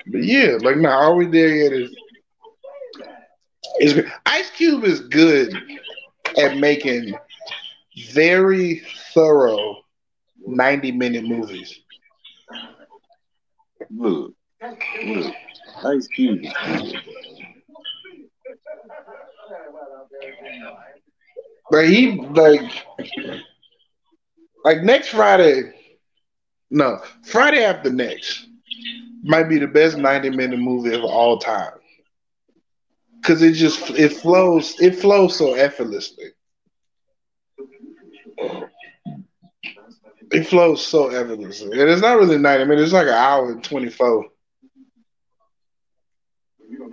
[0.07, 1.95] But yeah, like now, all we there yet is
[3.79, 5.53] is Ice Cube is good
[6.37, 7.15] at making
[8.11, 8.81] very
[9.13, 9.77] thorough
[10.45, 11.79] 90 minute movies.
[13.89, 14.33] Look,
[15.05, 15.33] look,
[15.85, 16.41] Ice Cube.
[21.71, 22.85] But he like
[24.65, 25.73] like next Friday,
[26.69, 28.47] no, Friday after next
[29.23, 31.73] might be the best 90 minute movie of all time.
[33.23, 36.25] Cause it just it flows, it flows so effortlessly.
[40.31, 41.79] It flows so effortlessly.
[41.79, 44.25] And it's not really 90 minutes, it's like an hour and 24.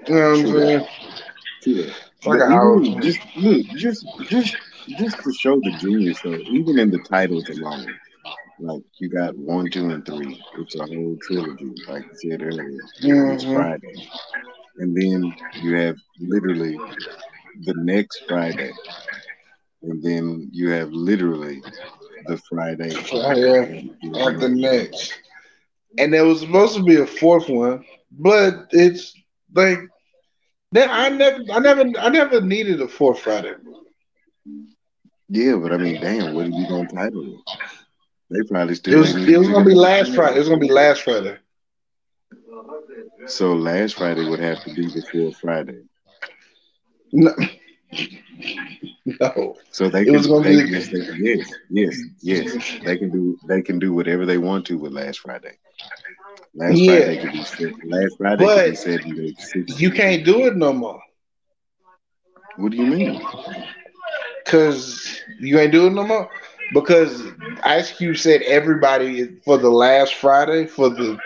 [0.06, 0.86] You know what I'm saying?
[1.66, 1.92] Yeah.
[2.24, 2.80] Like an hour.
[3.00, 4.56] Just look, just just
[4.98, 7.86] just to show the genius though, even in the titles alone.
[8.60, 10.42] Like you got one, two, and three.
[10.58, 12.78] It's a whole trilogy, like you said earlier.
[13.02, 13.30] Mm-hmm.
[13.32, 14.08] It's Friday,
[14.78, 16.76] and then you have literally
[17.64, 18.70] the next Friday,
[19.82, 21.62] and then you have literally
[22.26, 25.18] the Friday Friday after next.
[25.98, 29.14] And there was supposed to be a fourth one, but it's
[29.54, 29.78] like
[30.76, 33.54] I never, I never, I never needed a fourth Friday.
[35.30, 37.79] Yeah, but I mean, damn, what are you gonna title it?
[38.30, 38.94] They probably still.
[38.94, 40.36] It was, it was gonna be last Friday.
[40.36, 41.36] It was gonna be last Friday.
[43.26, 45.82] So last Friday would have to be before Friday.
[47.12, 47.34] No.
[49.20, 49.56] no.
[49.72, 50.70] So they can, they, be...
[50.70, 52.78] yes, they, yes, yes, yes.
[52.84, 55.58] They can do they can do whatever they want to with last Friday.
[56.54, 56.96] Last yeah.
[56.96, 57.90] Friday could be.
[57.90, 59.74] Last Friday but could be.
[59.76, 61.02] You can't do it no more.
[62.56, 63.20] What do you mean?
[64.44, 66.28] Cause you ain't doing no more
[66.72, 67.22] because
[67.64, 71.18] Ice Cube said everybody for the last Friday for the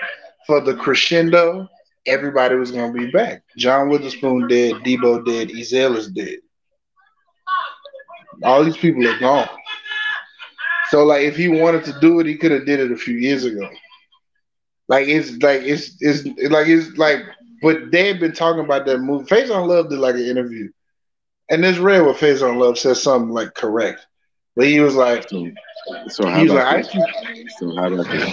[0.46, 1.68] for the crescendo,
[2.06, 3.42] everybody was gonna be back.
[3.56, 6.38] John Witherspoon dead, Debo dead, Ezal is dead.
[8.42, 9.48] All these people are gone.
[10.90, 13.16] So like if he wanted to do it, he could have did it a few
[13.16, 13.68] years ago.
[14.88, 17.20] Like it's like it's it's like it's like
[17.62, 19.24] but they had been talking about that movie.
[19.24, 20.70] Faizon Love did like an interview.
[21.50, 24.06] And it's rare when Faizon Love says something like correct.
[24.56, 25.50] But he was like, so,
[26.08, 27.04] so how about like, this?
[27.58, 28.32] So how about this?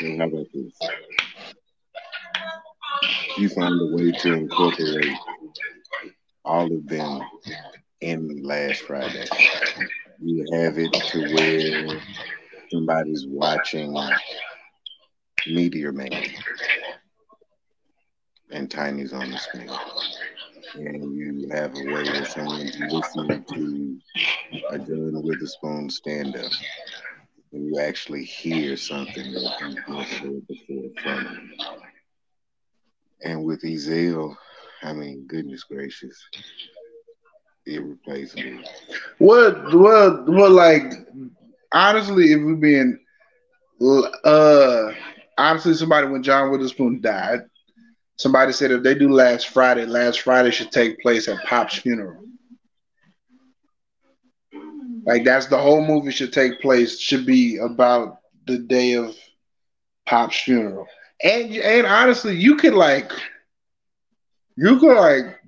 [0.00, 0.78] So how about this?
[3.38, 5.16] You find a way to incorporate
[6.44, 7.20] all of them
[8.00, 9.26] in last Friday.
[10.20, 12.00] You have it to where
[12.70, 13.96] somebody's watching
[15.46, 16.10] Meteor Man
[18.50, 19.70] and Tiny's on the screen
[20.74, 24.00] and you have a way of someone listening to
[24.70, 26.50] a John Witherspoon stand up,
[27.52, 31.52] and you actually hear something that you've never heard before from him.
[33.24, 34.34] And with Ezal,
[34.82, 36.20] I mean, goodness gracious,
[37.66, 38.64] irreplaceable.
[39.18, 40.92] What what what like
[41.72, 42.98] honestly, if we're being
[44.24, 44.92] uh
[45.38, 47.40] honestly, somebody when John Witherspoon died,
[48.22, 52.22] somebody said if they do last Friday, last Friday should take place at Pop's funeral.
[55.04, 59.16] Like that's the whole movie should take place, should be about the day of
[60.06, 60.86] Pop's funeral.
[61.22, 63.10] And and honestly, you could like
[64.56, 65.40] you could like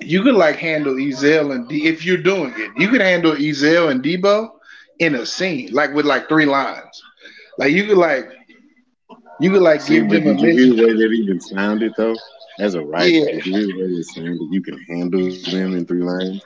[0.00, 2.72] you could like handle Ezal and D if you're doing it.
[2.76, 4.50] You could handle Ezal and Debo
[4.98, 7.02] in a scene, like with like three lines.
[7.58, 8.28] Like you could like
[9.40, 12.16] you could like See, give them a hear the way that even sounded though?
[12.58, 13.40] As a writer, Yeah.
[13.42, 14.48] the way it sounded?
[14.50, 16.42] You can handle them in three lines.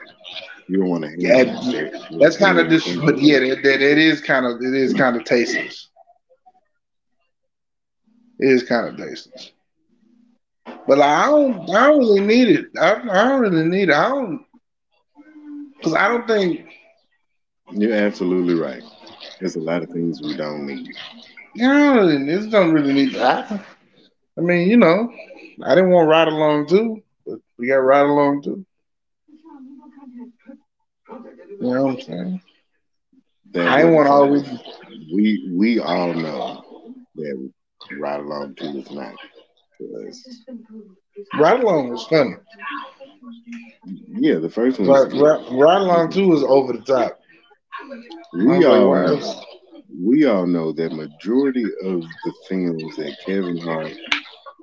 [0.67, 1.91] You don't want to Yeah, handle them.
[2.19, 5.15] That's kind of dis but yeah, that, that it is kind of it is kind
[5.15, 5.89] of tasteless.
[8.39, 9.51] It is kind of tasteless.
[10.87, 12.65] But like, I don't I don't really need it.
[12.79, 13.95] I, I don't really need it.
[13.95, 14.45] I don't
[15.77, 16.65] because I don't think
[17.71, 18.83] You're absolutely right.
[19.39, 20.89] There's a lot of things we don't need.
[21.55, 23.51] know this don't really need that.
[24.37, 25.11] I mean, you know,
[25.63, 28.65] I didn't want ride along too, but we got ride along too.
[31.61, 32.41] You know what I'm saying?
[33.51, 34.43] That I want always
[35.13, 36.63] we we all know
[37.15, 37.51] that
[37.97, 39.13] Ride Along Two is not
[41.37, 42.35] ride along was funny.
[44.07, 44.87] Yeah, the first one.
[44.87, 45.21] Good.
[45.21, 47.19] ride, ride along too was over the top.
[47.81, 47.87] I
[48.33, 49.43] We all know,
[50.03, 53.93] we all know that majority of the films that Kevin Hart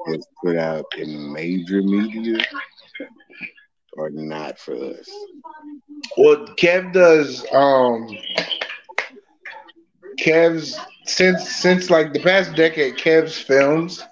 [0.07, 2.39] has put out in major media
[3.99, 5.09] are not for us.
[6.17, 7.45] Well, Kev does.
[7.53, 8.09] Um,
[10.19, 14.03] Kev's since since like the past decade, Kev's films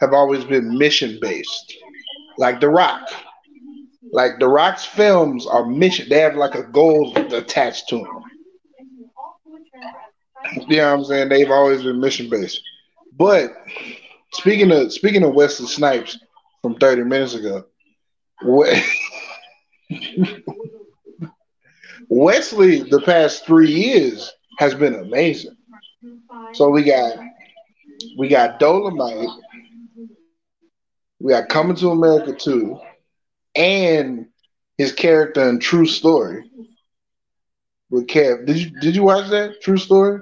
[0.00, 1.74] have always been mission based,
[2.38, 3.08] like The Rock.
[4.12, 6.08] Like The Rock's films are mission.
[6.08, 8.17] They have like a goal attached to them.
[10.54, 11.28] You know what I'm saying?
[11.28, 12.60] They've always been mission based.
[13.16, 13.52] But
[14.32, 16.18] speaking of speaking of Wesley Snipes
[16.62, 17.64] from 30 minutes ago,
[18.44, 18.82] we-
[22.08, 25.56] Wesley the past three years has been amazing.
[26.54, 27.12] So we got
[28.18, 29.28] we got Dolomite,
[31.20, 32.78] we got Coming to America 2,
[33.56, 34.26] and
[34.76, 36.44] his character in True Story
[37.90, 38.46] with Kev.
[38.46, 40.20] Did you did you watch that True Story?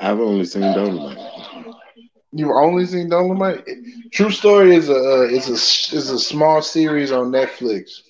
[0.00, 1.18] I've only seen Dolomite.
[2.32, 3.64] You've only seen Dolomite.
[4.12, 8.00] True Story is a uh, is a is a small series on Netflix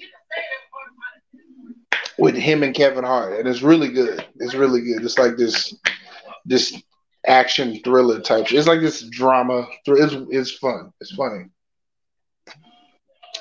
[2.18, 4.24] with him and Kevin Hart, and it's really good.
[4.37, 5.05] It's really good.
[5.05, 5.74] It's like this
[6.44, 6.81] this
[7.27, 8.53] action thriller type.
[8.53, 9.66] It's like this drama.
[9.87, 10.92] It's it's fun.
[11.01, 11.46] It's funny.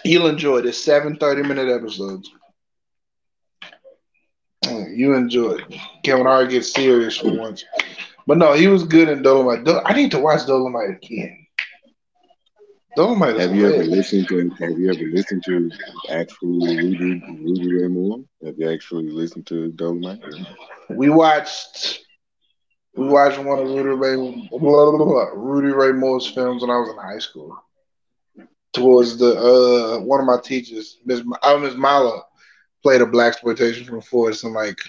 [0.03, 0.65] You'll enjoy it.
[0.65, 2.29] It's seven 30 minute episodes.
[4.65, 5.75] Mm, You enjoy it.
[6.03, 7.63] Kevin Hart gets serious for once.
[8.27, 9.63] But no, he was good in Dolomite.
[9.63, 11.47] Dol- I need to watch Dolomite again.
[12.97, 15.71] Dolomite Have you ever listened to Have you ever listened to
[16.09, 18.19] actual Rudy Rudy Ray Moore?
[18.43, 20.19] Have you actually listened to Dolomite?
[20.89, 22.03] We watched
[22.97, 26.77] we watched one of Rudy Ray blah, blah, blah, Rudy Ray Moore's films when I
[26.79, 27.57] was in high school.
[28.73, 32.23] Towards the uh one of my teachers, Miss oh, Miss Mala,
[32.83, 34.79] played a blaxploitation from for some like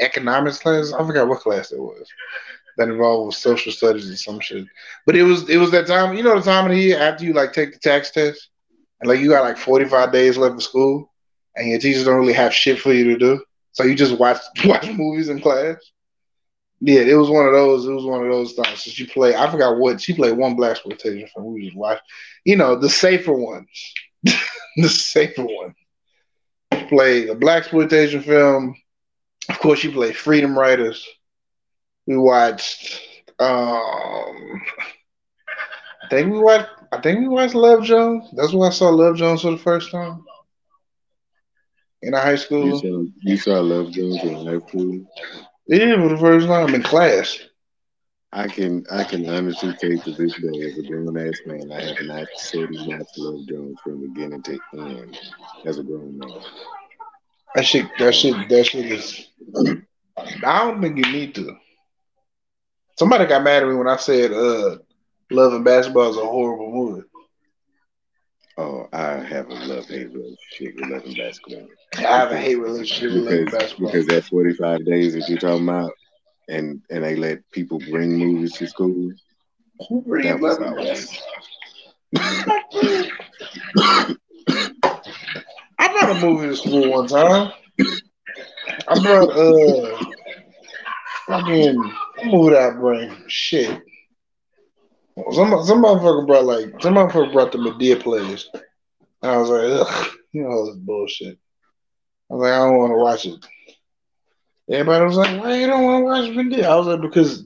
[0.00, 0.92] economics class.
[0.92, 2.08] I forgot what class it was.
[2.76, 4.66] That involved social studies and some shit.
[5.06, 7.24] But it was it was that time, you know the time of the year after
[7.24, 8.48] you like take the tax test
[9.00, 11.12] and like you got like 45 days left of school
[11.56, 13.44] and your teachers don't really have shit for you to do.
[13.72, 15.76] So you just watch watch movies in class.
[16.80, 17.86] Yeah, it was one of those.
[17.86, 18.82] It was one of those times.
[18.82, 19.34] So she played.
[19.34, 20.36] I forgot what she played.
[20.36, 21.52] One blaxploitation film.
[21.52, 22.02] We just watched.
[22.44, 23.68] You know, the safer ones.
[24.76, 25.74] the safer one.
[26.88, 28.74] Played a blaxploitation film.
[29.50, 31.06] Of course, you played Freedom Writers.
[32.06, 33.00] We watched.
[33.38, 34.62] Um,
[36.02, 36.68] I think we watched.
[36.92, 38.28] I think we watched Love Jones.
[38.36, 40.24] That's when I saw Love Jones for the first time
[42.02, 42.80] in high You school.
[42.80, 45.06] saw you saw Love Jones in high school.
[45.66, 47.38] Yeah, for the first time in class.
[48.32, 51.80] I can I can honestly say to this day, as a grown ass man, I
[51.82, 55.18] have not said and watched Love Jones from beginning to end
[55.66, 56.30] as a grown man.
[57.54, 59.26] That shit, that shit, that shit is.
[60.44, 61.56] I don't think you need to.
[62.98, 64.76] Somebody got mad at me when I said uh,
[65.30, 67.02] Love and Basketball is a horrible movie.
[68.58, 71.68] Oh, I have a love hate relationship with Love and Basketball.
[71.96, 73.86] I have a hate relationship with Love and Basketball.
[73.86, 75.92] because that forty five days that you're talking about,
[76.48, 79.12] and and they let people bring movies to school.
[79.88, 80.86] Who read That was Love and.
[80.86, 81.26] Basketball?
[85.78, 87.52] I'm brought a movie to school one time.
[88.90, 90.04] I brought uh
[91.26, 93.24] fucking did I bring?
[93.28, 93.82] Shit.
[95.32, 98.48] Some some motherfucker brought like some motherfucker brought the Madea plays.
[99.22, 101.38] And I was like, ugh, you know this bullshit.
[102.30, 103.46] I was like, I don't want to watch it.
[104.72, 106.64] Everybody was like, why you don't want to watch Madea?
[106.64, 107.44] I was like, because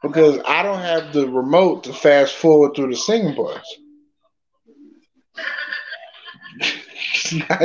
[0.00, 3.78] because I don't have the remote to fast forward through the singing parts.
[7.48, 7.62] not,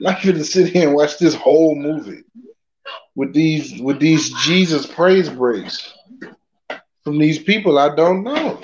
[0.00, 2.24] not gonna sit here and watch this whole movie
[3.14, 5.92] with these with these Jesus praise breaks
[7.04, 8.60] from these people I don't know.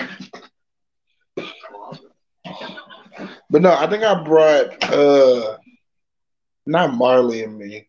[3.49, 5.57] But no, I think I brought uh
[6.65, 7.87] not Marley and me.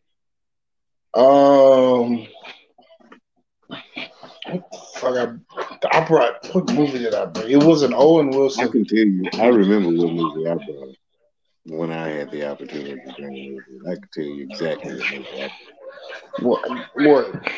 [1.14, 2.26] Um
[4.48, 7.50] what the fuck I, I brought what movie did I bring?
[7.50, 8.68] It was an Owen Wilson.
[8.68, 10.96] I can tell you, I remember what movie I brought
[11.68, 13.90] when I had the opportunity to bring a movie.
[13.90, 15.50] I could tell you exactly what movie
[16.40, 16.62] What
[16.94, 17.52] what?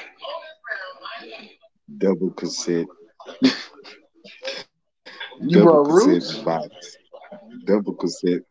[1.99, 2.87] double cassette.
[5.41, 6.39] You double brought cassette Roots?
[6.39, 6.97] box.
[7.65, 8.43] Double cassette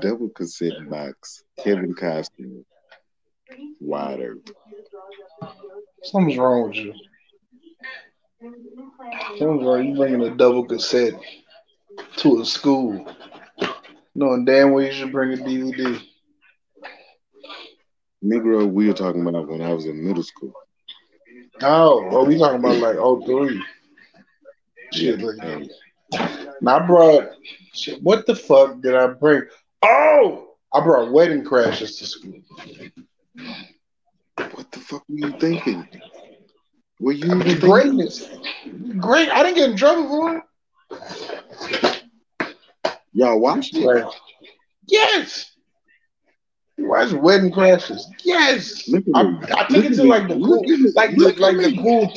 [0.00, 1.44] double cassette box.
[1.62, 2.64] Kevin Costner.
[3.80, 4.50] Wyatt Earp.
[6.02, 6.94] Something's wrong with you.
[9.38, 9.84] Something's wrong.
[9.86, 11.14] You bringing a double cassette
[12.18, 13.06] to a school,
[14.16, 16.02] knowing damn well you should bring a DVD.
[18.24, 20.52] Negro, we were talking about when I was in middle school.
[21.62, 23.62] Oh, well, we talking about like oh three.
[24.92, 25.68] Shit, Yeah, like um,
[26.60, 27.30] and I brought
[27.74, 29.42] shit, what the fuck did I bring?
[29.82, 32.40] Oh, I brought Wedding Crashers to school.
[34.36, 35.86] what the fuck were you thinking?
[37.00, 37.58] Were you?
[37.58, 38.28] Greatness,
[38.98, 39.30] great.
[39.30, 40.42] I didn't get in trouble for it.
[43.16, 43.86] Y'all watched it?
[43.86, 44.04] Right.
[44.86, 45.50] Yes.
[46.76, 48.02] Watch Wedding Crashers.
[48.22, 48.86] Yes.
[48.88, 49.38] Look at I, me.
[49.42, 51.74] I took Look it to like the cool, Look at like Look at like the
[51.78, 52.12] cool.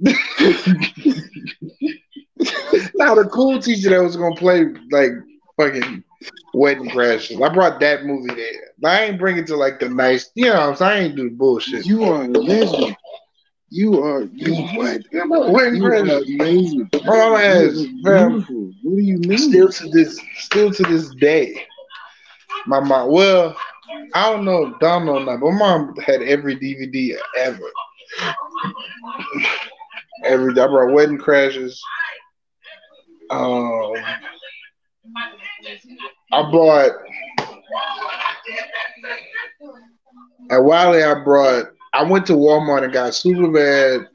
[2.96, 5.12] now the cool teacher that was gonna play like
[5.56, 6.02] fucking
[6.52, 7.40] Wedding Crashers.
[7.40, 8.72] I brought that movie there.
[8.84, 10.32] I ain't bring it to like the nice.
[10.34, 10.90] You know, what I'm saying?
[10.90, 11.86] I ain't do bullshit.
[11.86, 12.96] You are a legend.
[13.70, 15.00] You are you what?
[15.52, 16.88] Wedding You are amazing.
[17.06, 18.72] My mama has, You fam, are beautiful.
[18.82, 19.38] What do you mean?
[19.38, 21.66] still to this, still to this day.
[22.66, 23.12] My mom.
[23.12, 23.56] Well,
[24.14, 27.70] I don't know, don't know now, but my mom had every DVD ever.
[30.24, 31.78] Every I brought Wedding Crashers.
[33.30, 33.92] Um,
[36.32, 36.90] I bought
[40.50, 41.04] at Wiley.
[41.04, 41.66] I brought.
[41.92, 44.08] I went to Walmart and got super bad.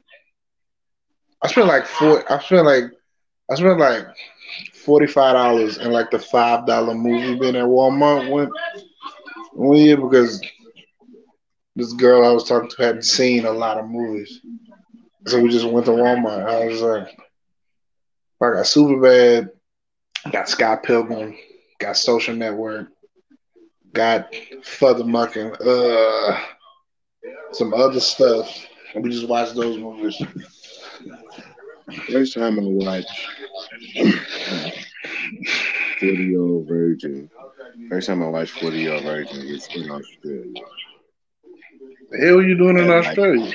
[1.42, 2.30] I spent like four.
[2.30, 2.84] I spent like.
[3.50, 4.06] I spent like
[4.72, 8.50] forty five dollars in like the five dollar movie bin at Walmart one
[9.52, 10.40] one year because
[11.76, 14.40] this girl I was talking to hadn't seen a lot of movies,
[15.26, 16.46] so we just went to Walmart.
[16.48, 17.08] I was like,
[18.40, 19.50] I got super bad,
[20.32, 21.36] got Scott Pilgrim,
[21.78, 22.88] got Social Network,
[23.92, 26.40] got Further Mucking, uh,
[27.52, 30.20] some other stuff, and we just watched those movies.
[32.10, 33.10] First time I watched
[36.00, 37.30] Forty Year Old Virgin.
[37.88, 40.62] First time I watched Forty Year Old Virgin is in Australia.
[42.10, 43.52] The hell you doing in Yeah, like- Australia?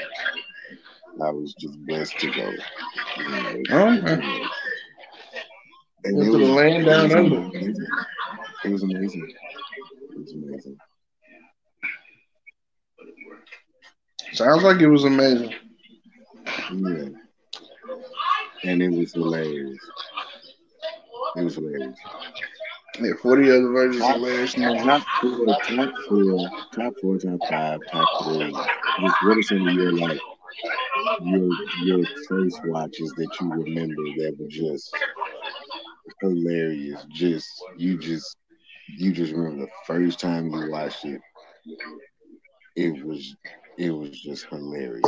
[1.23, 2.51] I was just blessed to go.
[3.17, 3.87] You know, Oh,
[6.03, 7.57] and it was- land down under.
[8.63, 9.33] It was amazing.
[10.11, 10.77] It was amazing.
[14.33, 15.53] Sounds like it was amazing.
[16.73, 17.09] Yeah.
[18.63, 19.79] And it was hilarious.
[21.35, 21.97] It was hilarious.
[22.99, 24.83] Yeah, 40 other versions of last night.
[24.83, 28.51] Top four, top four, top four, top five, top three.
[28.51, 30.19] Just what some of your like
[31.23, 31.49] your
[31.83, 34.93] your first watches that you remember that were just
[36.21, 37.05] hilarious?
[37.09, 38.37] Just you just
[38.97, 41.21] you just remember the first time you watched it.
[42.75, 43.35] It was
[43.81, 45.03] it was just hilarious.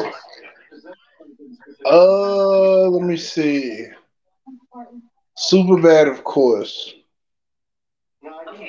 [1.86, 3.88] Uh, let me see.
[5.36, 6.94] Super bad, of course.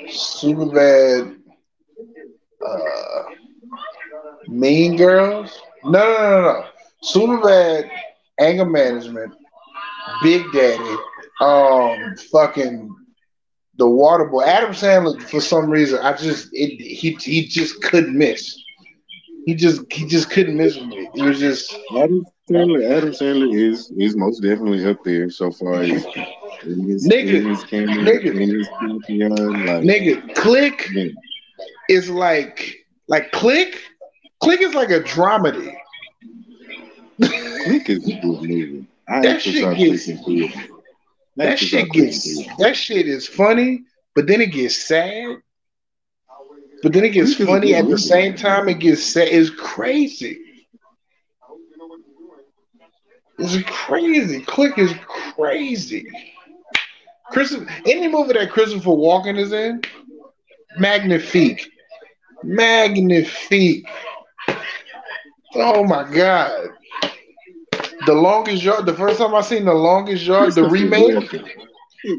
[0.09, 1.35] Super bad.
[2.65, 3.23] Uh,
[4.47, 5.59] mean Girls.
[5.83, 6.65] No, no, no, no.
[7.01, 7.91] Super bad.
[8.39, 9.33] Anger management.
[10.21, 10.95] Big Daddy.
[11.41, 12.95] Um, fucking
[13.77, 14.43] the Water Boy.
[14.43, 15.19] Adam Sandler.
[15.23, 18.64] For some reason, I just it, he he just couldn't miss.
[19.45, 21.07] He just he just couldn't miss me.
[21.13, 25.81] He was just Adam Sandler, Adam Sandler is is most definitely up there so far
[25.83, 28.65] as his, Nigga, his camera, nigga.
[29.67, 30.35] like nigga.
[30.35, 30.89] Click.
[30.93, 31.09] yeah.
[31.89, 32.75] is like
[33.07, 33.79] like Click.
[34.41, 35.75] Click is like a dramedy.
[37.19, 38.85] Click is a good movie.
[39.07, 40.59] I That shit gets- Click in theater.
[41.39, 43.83] I That shit gets that shit is funny,
[44.15, 45.37] but then it gets sad.
[46.85, 48.69] But then it gets funny at the same time.
[48.69, 49.29] It gets sad.
[49.29, 50.39] It's crazy.
[53.39, 54.41] It's crazy.
[54.41, 54.93] Click is
[55.33, 56.07] crazy.
[57.31, 59.81] Christopher, any movie that Christopher Walken is in,
[60.77, 61.67] magnifique,
[62.43, 63.89] magnifique.
[65.55, 66.69] Oh my god!
[68.05, 68.85] The longest yard.
[68.85, 71.15] The first time I seen the longest yard, the remake.
[71.15, 71.49] Walken.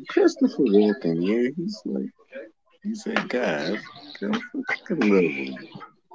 [0.08, 2.10] Christopher Walken, yeah, he's like,
[2.82, 3.78] he's that guy.
[4.22, 5.56] I fucking love him.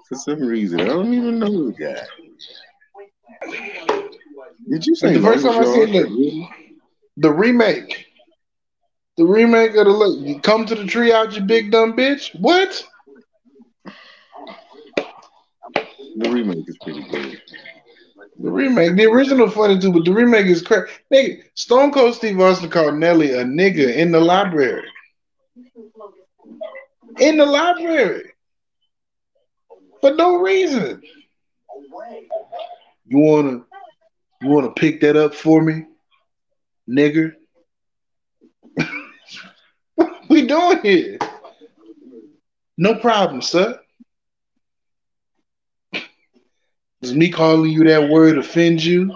[0.07, 2.03] For some reason, I don't even know the guy.
[4.69, 6.47] Did you say The first time I seen the-
[7.17, 8.07] The remake.
[9.17, 10.19] The remake of the look.
[10.25, 12.29] You come to the tree out, you big dumb bitch.
[12.39, 12.85] What?
[16.17, 17.41] The remake is pretty good.
[18.39, 18.95] The remake.
[18.95, 20.91] The original funny too, but the remake is crazy.
[21.13, 24.90] Nigga, Stone Cold Steve Austin called Nelly a nigga in the library.
[27.21, 28.31] In the library.
[30.01, 31.03] For no reason.
[33.05, 33.63] You wanna
[34.41, 35.85] you wanna pick that up for me?
[36.89, 37.33] Nigger?
[39.93, 41.19] what we doing here?
[42.79, 43.79] No problem, sir.
[47.03, 49.15] Does me calling you that word offend you?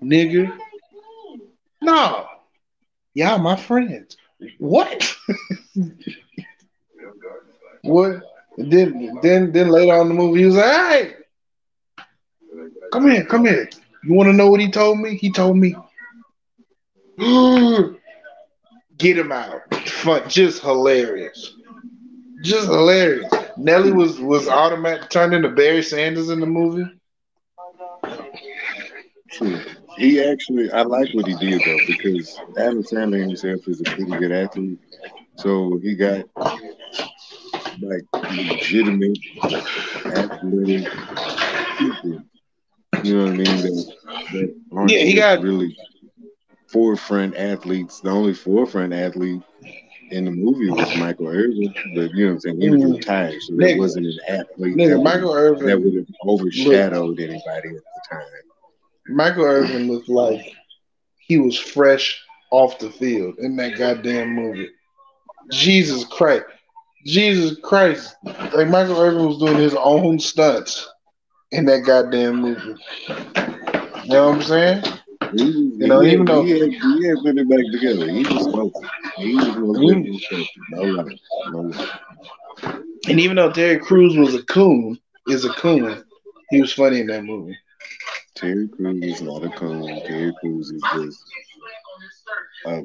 [0.00, 0.56] Nigger?
[1.82, 2.28] No.
[3.14, 4.16] Y'all my friends.
[4.58, 5.16] What?
[7.86, 8.22] what?
[8.58, 11.14] Then then then later on in the movie, he was like, hey,
[12.92, 13.68] come here, come here.
[14.04, 15.16] You wanna know what he told me?
[15.16, 15.74] He told me,
[18.96, 19.62] get him out.
[19.88, 21.54] Fun, just hilarious.
[22.42, 23.32] Just hilarious.
[23.56, 26.90] Nelly was was automatic turned into Barry Sanders in the movie.
[29.98, 34.12] He actually, I like what he did though, because Adam Sandler himself is a pretty
[34.12, 34.78] good athlete.
[35.36, 36.26] So he got
[37.80, 39.18] like legitimate
[40.06, 40.88] athletic
[41.78, 42.22] people.
[43.02, 43.62] You know what I mean?
[43.62, 43.94] That,
[44.32, 45.76] that aren't Yeah, he got- really
[46.68, 48.00] forefront athletes.
[48.00, 49.42] The only forefront athlete
[50.10, 52.60] in the movie was Michael Irvin, but you know what I'm saying?
[52.60, 52.96] He was Mm.
[52.96, 57.68] retired, so there wasn't an athlete Nigga, that, Michael would, that would have overshadowed anybody
[57.68, 58.22] at the time.
[59.08, 60.40] Michael Irvin looked like
[61.18, 62.20] he was fresh
[62.50, 64.70] off the field in that goddamn movie.
[65.50, 66.44] Jesus Christ.
[67.06, 68.16] Jesus Christ.
[68.24, 70.88] Like Michael Irvin was doing his own stunts
[71.52, 72.74] in that goddamn movie.
[74.04, 74.84] You know what I'm saying?
[75.32, 78.08] He You know, he even though- he had, he had put it back together.
[78.10, 78.88] He was smoking.
[79.16, 80.64] He was most definitely smoking.
[80.70, 81.18] No lie.
[81.50, 82.00] No lie.
[83.08, 84.98] And even though Terry Crews was a coon,
[85.28, 86.02] is a coon,
[86.50, 87.56] he was funny in that movie.
[88.34, 90.02] Terry Crews is not a coon.
[90.06, 91.22] Terry Crews is just
[92.66, 92.82] a,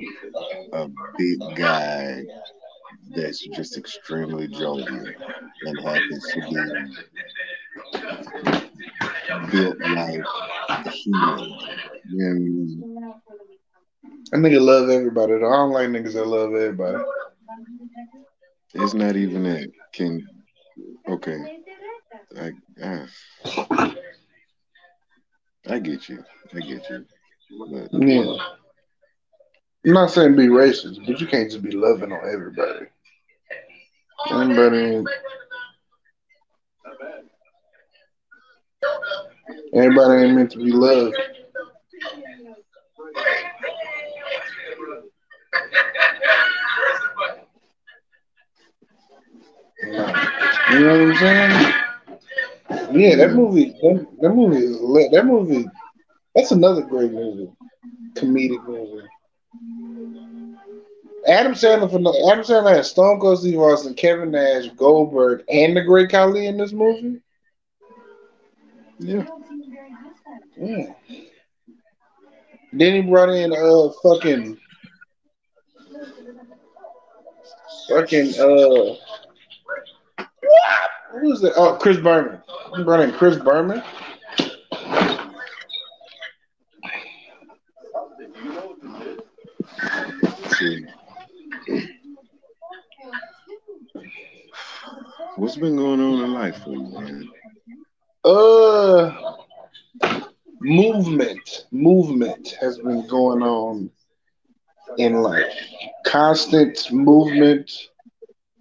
[0.74, 2.24] a big guy
[3.16, 5.14] that's just extremely jovial
[5.66, 6.55] and happens to be
[9.51, 10.26] built like
[10.91, 11.53] he is.
[12.14, 12.84] And
[14.32, 15.34] That nigga love everybody.
[15.34, 17.03] I don't like niggas that love everybody.
[18.74, 19.72] it's not even that.
[19.93, 20.28] Can
[21.09, 21.59] okay.
[22.39, 22.51] I,
[22.84, 23.07] I,
[25.70, 26.24] I get you.
[26.55, 27.05] I get you.
[27.70, 28.36] But Yeah.
[29.86, 32.86] I'm not saying be racist, but you can't just be loving on everybody.
[34.30, 35.07] Ain't,
[39.74, 41.15] everybody ain't meant to be loved.
[49.84, 51.74] You know what I'm saying?
[52.93, 55.11] Yeah, that movie, that, that movie is lit.
[55.11, 55.65] That movie,
[56.36, 57.51] that's another great movie,
[58.15, 59.07] comedic movie.
[61.28, 65.78] Adam Sandler for no, Adam Sandler has Stone Cold Steve Austin, Kevin Nash, Goldberg, and
[65.78, 67.22] the Great Khali in this movie.
[68.99, 69.28] yeah.
[70.57, 70.93] Yeah.
[72.74, 74.57] Then he brought in uh fucking
[77.89, 78.95] fucking uh
[81.19, 81.53] who's that?
[81.55, 82.41] Oh, Chris Berman.
[82.76, 83.84] He brought in Chris Berman.
[90.49, 90.86] See.
[95.38, 97.29] What's been going on in life for you, man?
[98.23, 99.36] Uh,
[100.59, 103.89] movement, movement has been going on
[104.97, 105.53] in life.
[106.05, 107.71] Constant movement,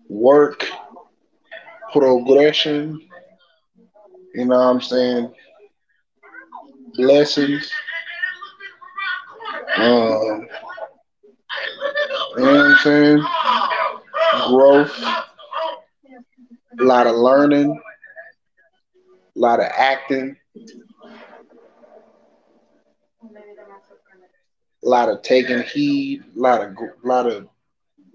[0.08, 0.66] work,
[1.92, 3.00] progression.
[4.34, 5.34] You know what I'm saying?
[6.94, 7.72] Blessings.
[9.76, 10.46] Um,
[12.36, 13.24] you know what I'm saying?
[14.48, 15.29] Growth.
[16.80, 17.78] A lot of learning.
[19.36, 20.36] A lot of acting.
[24.82, 26.22] A lot of taking heed.
[26.36, 27.48] A lot of, a lot of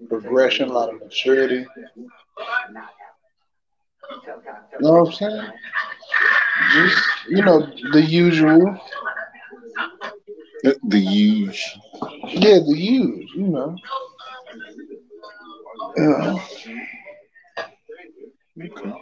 [0.08, 0.68] progression.
[0.68, 1.64] A lot of maturity.
[4.72, 5.50] You know what I'm saying?
[6.72, 8.78] Just, you know, the usual.
[10.62, 11.78] The, the huge.
[12.28, 13.76] Yeah, the huge, you know.
[15.96, 16.38] Yeah.
[18.58, 18.92] Okay.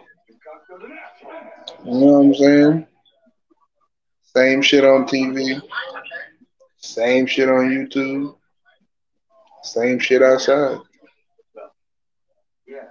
[1.85, 2.87] You know what I'm saying?
[4.35, 5.61] Same shit on TV.
[6.79, 8.35] Same shit on YouTube.
[9.63, 10.79] Same shit outside.
[12.67, 12.89] Yeah,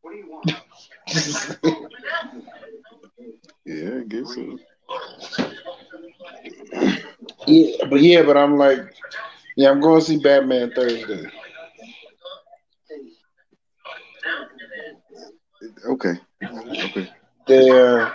[0.00, 0.50] What do you want?
[3.66, 4.58] yeah, I guess so.
[7.46, 8.80] yeah, but yeah, but I'm like,
[9.56, 11.26] yeah, I'm going to see Batman Thursday.
[15.86, 16.14] Okay.
[16.42, 17.08] Okay.
[17.46, 18.12] The uh,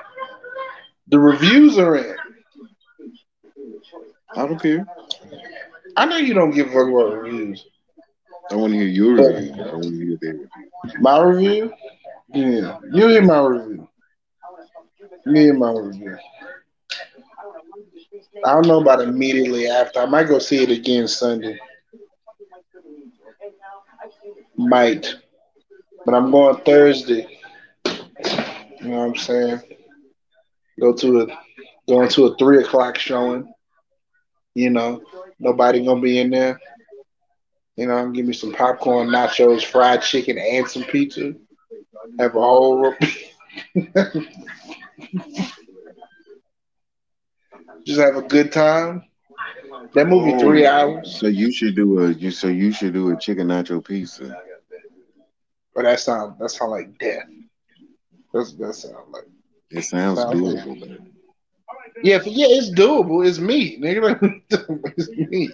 [1.07, 2.15] the reviews are in.
[4.35, 4.85] I don't care.
[5.95, 7.65] I know you don't give a fuck about reviews.
[8.51, 9.53] I want to hear your review.
[9.63, 10.49] I want to hear their review.
[10.99, 11.73] My review?
[12.33, 13.87] Yeah, you hear my review.
[15.25, 16.17] Me and my review.
[18.45, 19.99] I don't know about immediately after.
[19.99, 21.57] I might go see it again Sunday.
[24.57, 25.15] Might.
[26.05, 27.27] But I'm going Thursday.
[28.81, 29.61] You know what I'm saying?
[30.79, 31.27] Go to a
[31.87, 33.51] going to a three o'clock showing.
[34.55, 35.01] You know,
[35.39, 36.59] nobody gonna be in there.
[37.75, 41.33] You know, give me some popcorn, nachos, fried chicken, and some pizza.
[42.19, 42.93] Have a whole
[47.85, 49.03] just have a good time.
[49.93, 50.39] That movie oh.
[50.39, 51.19] three hours.
[51.19, 52.31] So you should do a you.
[52.31, 54.35] So you should do a chicken nacho pizza.
[55.75, 57.25] But that sound that sound like death.
[58.33, 59.25] That's that sounds like
[59.71, 60.79] It sounds Sounds doable.
[60.79, 60.97] though.
[62.03, 63.27] yeah, yeah, it's doable.
[63.27, 64.41] It's meat, nigga.
[64.97, 65.51] it's meat.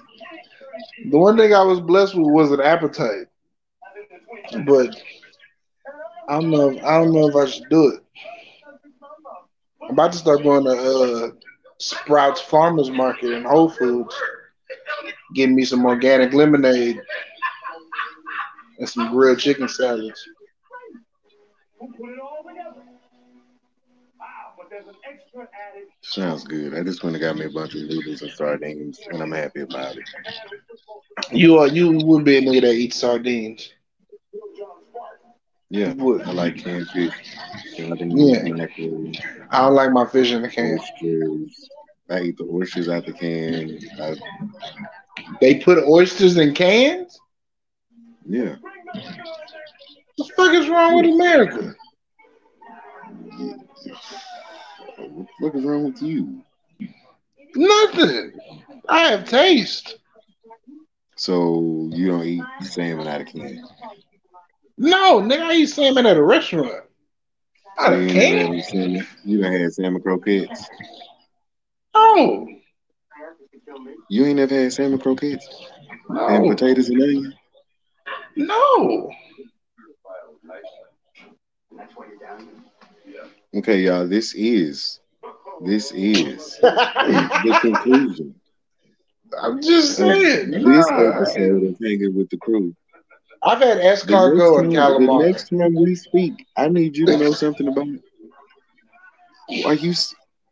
[1.10, 3.28] The one thing I was blessed with was an appetite,
[4.66, 4.96] but
[6.28, 6.70] I don't know.
[6.70, 8.04] If, I don't know if I should do it.
[9.84, 11.30] I'm about to start going to uh,
[11.80, 14.16] Sprouts Farmers Market and Whole Foods,
[15.34, 17.02] getting me some organic lemonade
[18.80, 20.28] and some grilled chicken salads.
[26.02, 26.74] Sounds good.
[26.76, 29.62] I just went and got me a bunch of noodles and sardines, and I'm happy
[29.62, 30.04] about it.
[31.32, 33.72] You are you would be a nigga that eats sardines.
[35.70, 36.22] Yeah, would.
[36.24, 37.14] I like canned fish.
[37.78, 38.50] Yeah.
[39.52, 40.80] I don't like my fish in the can.
[40.80, 41.70] oysters.
[42.10, 43.78] I eat the oysters out the can.
[44.02, 44.16] I,
[45.42, 47.20] They put oysters in cans.
[48.26, 48.56] yeah.
[50.16, 51.76] What the fuck is wrong with America?
[55.40, 56.44] What is wrong with you?
[57.56, 58.34] Nothing.
[58.88, 59.98] I have taste.
[61.16, 63.62] So you don't eat salmon out of can?
[64.78, 66.72] No, nigga, I eat salmon at a restaurant.
[67.78, 68.48] Out So of you can?
[68.48, 69.08] ain't had salmon.
[69.24, 70.70] You done had salmon croquettes.
[71.94, 72.48] Oh.
[74.10, 75.48] You ain't never had salmon croquettes
[76.28, 77.34] and no, potatoes and onions.
[78.36, 79.10] no.
[83.56, 84.08] Okay, y'all.
[84.08, 85.00] This is
[85.66, 88.36] this is the conclusion.
[89.42, 90.52] I'm just saying.
[90.52, 92.76] This episode of Hanging with the Crew.
[93.42, 97.18] I've had escargot and next, time, the next time we speak, I need you to
[97.18, 97.88] know something about.
[99.48, 99.66] It.
[99.66, 99.94] Are you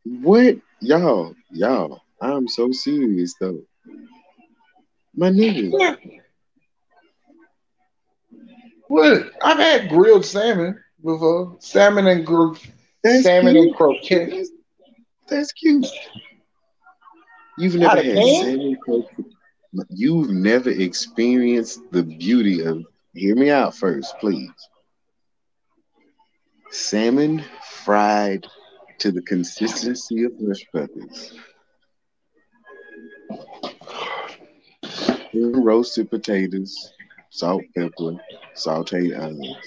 [0.05, 2.01] what y'all y'all?
[2.21, 3.59] I'm so serious though,
[5.15, 5.97] my nigga.
[8.87, 9.31] What?
[9.41, 11.53] I've had grilled salmon before.
[11.53, 12.55] Uh, salmon and gr-
[13.21, 14.47] salmon and croquette.
[15.27, 15.87] That's, that's cute.
[17.57, 18.43] You've never had can?
[18.43, 18.77] salmon.
[19.89, 22.83] You've never experienced the beauty of.
[23.13, 24.51] Hear me out first, please.
[26.69, 27.43] Salmon
[27.83, 28.45] fried
[28.99, 31.33] to the consistency of hush peppers.
[35.33, 36.93] Then roasted potatoes,
[37.29, 38.17] salt, pepper,
[38.55, 39.57] sauteed onions,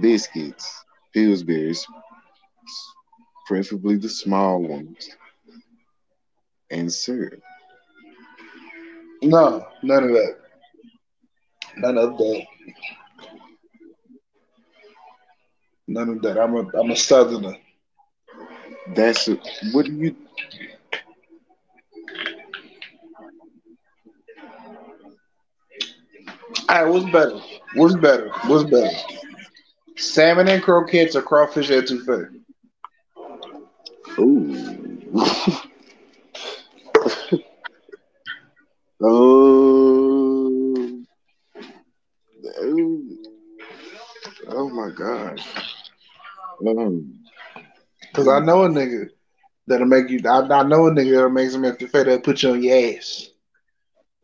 [0.00, 0.83] biscuits,
[1.14, 1.86] Pillsbury's,
[3.46, 5.10] preferably the small ones,
[6.70, 7.40] and syrup.
[9.22, 10.36] No, none of that.
[11.76, 12.46] None of that.
[15.86, 16.38] None of that.
[16.38, 17.56] I'm a I'm a southerner.
[18.94, 19.28] That's
[19.72, 20.16] what do you
[26.68, 27.38] All right, what's better?
[27.74, 28.30] What's better?
[28.46, 29.13] What's better?
[29.96, 32.40] Salmon and croquettes or crawfish etouffee?
[34.18, 35.00] Ooh.
[39.02, 41.04] oh.
[42.60, 43.00] Oh.
[44.48, 45.46] Oh my gosh.
[46.66, 47.20] Um,
[48.00, 49.08] Because I know a nigga
[49.66, 50.20] that'll make you.
[50.24, 53.30] I, I know a nigga that'll make some etouffee that'll put you on your ass.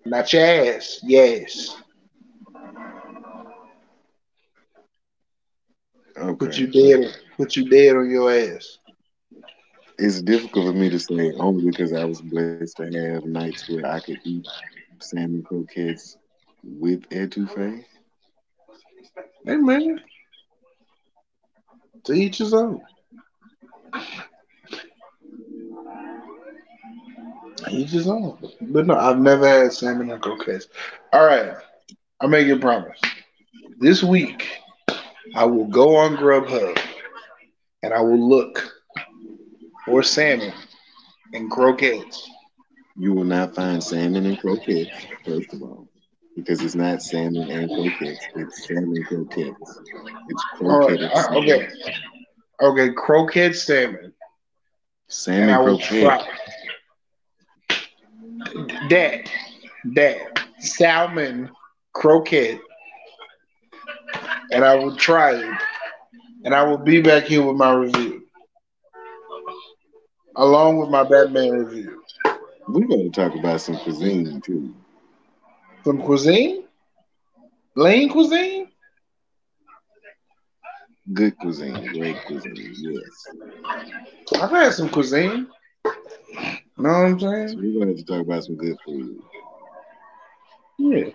[0.05, 1.77] Not your ass, yes.
[6.39, 7.17] Put you dead.
[7.37, 8.79] Put you dead on your ass.
[9.99, 13.87] It's difficult for me to say only because I was blessed to have nights where
[13.87, 14.47] I could eat
[14.99, 16.17] salmon croquettes
[16.63, 17.85] with etouffee.
[19.45, 20.01] Hey man,
[22.05, 22.81] to each his own.
[27.71, 28.39] Each his own.
[28.61, 30.69] But no, I've never had salmon and croquettes.
[31.13, 31.55] All right,
[32.21, 32.99] I make you a promise.
[33.79, 34.60] This week,
[35.35, 36.79] I will go on Grubhub
[37.83, 38.73] and I will look
[39.85, 40.53] for salmon
[41.33, 42.29] and croquettes.
[42.97, 44.91] You will not find salmon and croquettes,
[45.25, 45.89] first of all,
[46.37, 48.25] because it's not salmon and croquettes.
[48.35, 49.81] It's salmon croquettes.
[50.29, 51.29] It's right, croquettes.
[51.29, 51.69] uh, okay,
[52.61, 54.13] okay, croquette salmon,
[55.09, 56.27] Salmon croquette.
[58.91, 59.31] that.
[59.95, 61.51] That salmon
[61.95, 62.61] croquette,
[64.51, 65.55] and I will try it,
[66.45, 68.27] and I will be back here with my review,
[70.37, 72.03] along with my Batman review.
[72.69, 74.75] We're going to talk about some cuisine too.
[75.85, 76.65] Some cuisine,
[77.75, 78.69] lean cuisine.
[81.13, 83.27] Good cuisine, great cuisine, yes.
[84.41, 85.49] I've had some cuisine.
[85.85, 87.49] You Know what I'm saying?
[87.49, 89.21] So we're going to talk about some good food.
[90.79, 91.11] Yeah.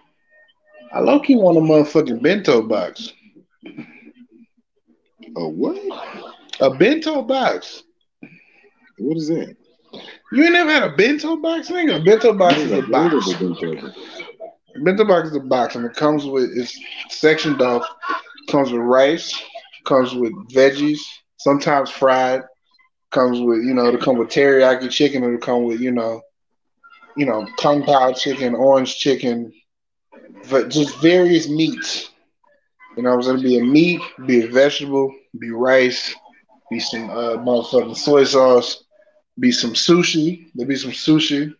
[0.93, 3.13] I low key want a motherfucking bento box.
[5.35, 5.77] Oh, what?
[6.61, 7.83] A bento box.
[8.97, 9.55] What is that?
[10.31, 12.01] You ain't never had a bento box, nigga?
[12.01, 13.31] A bento box is a box.
[13.33, 13.91] a bento?
[14.75, 16.77] A bento box is a box, and it comes with it's
[17.09, 17.85] sectioned off.
[18.49, 19.33] Comes with rice.
[19.85, 20.99] Comes with veggies.
[21.37, 22.41] Sometimes fried.
[23.11, 26.21] Comes with you know to come with teriyaki chicken, to come with you know,
[27.15, 29.53] you know kung pao chicken, orange chicken,
[30.49, 32.09] but just various meats.
[32.95, 36.13] You know, it's gonna be a meat, be a vegetable, be rice,
[36.69, 38.83] be some uh, motherfucking soy sauce,
[39.39, 40.47] be some sushi.
[40.55, 41.53] There be some sushi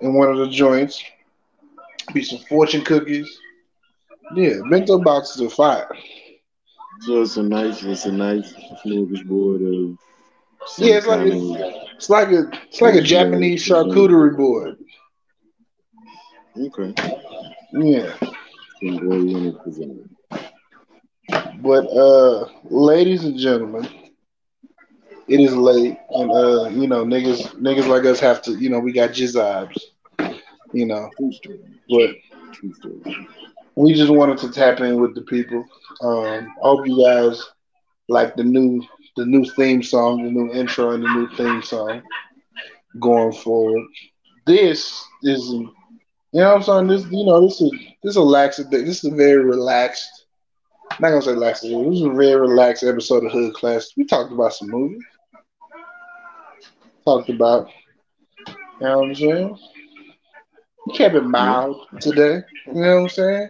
[0.00, 1.02] in one of the joints.
[2.12, 3.28] Be some fortune cookies.
[4.34, 5.88] Yeah, bento boxes are fire.
[7.00, 8.52] So it's a nice, it's a nice
[8.84, 9.98] smorgasbord of.
[10.78, 11.56] Yeah, it's like kind a, of-
[11.96, 14.76] it's like a it's like a Japanese charcuterie board.
[16.56, 16.94] okay.
[17.72, 18.14] Yeah,
[18.80, 20.11] Some oriental cuisine.
[21.62, 23.88] But uh, ladies and gentlemen,
[25.28, 28.80] it is late, and uh, you know, niggas niggas like us have to, you know,
[28.80, 29.76] we got jizzabs,
[30.72, 31.10] you know,
[31.88, 32.10] but
[33.76, 35.64] we just wanted to tap in with the people.
[36.02, 37.42] Um, I hope you guys
[38.08, 38.82] like the new
[39.16, 42.02] the new theme song, the new intro, and the new theme song
[43.00, 43.82] going forward.
[44.46, 45.70] This is, you
[46.32, 47.04] know, what I'm saying this.
[47.10, 47.70] You know, this is
[48.02, 48.58] this is a lax.
[48.70, 50.21] This is a very relaxed.
[51.00, 51.62] Not gonna say relaxed.
[51.62, 53.92] This is a very relaxed episode of Hood Class.
[53.96, 55.02] We talked about some movies.
[57.04, 57.68] Talked about,
[58.80, 59.58] you know what I'm saying.
[60.86, 62.42] We kept it mild today.
[62.66, 63.48] You know what I'm saying.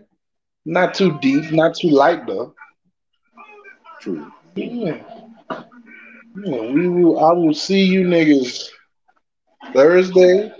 [0.64, 2.54] Not too deep, not too light though.
[4.00, 4.32] True.
[4.54, 5.02] Yeah.
[6.44, 8.68] Yeah, we will I will see you niggas
[9.72, 10.50] Thursday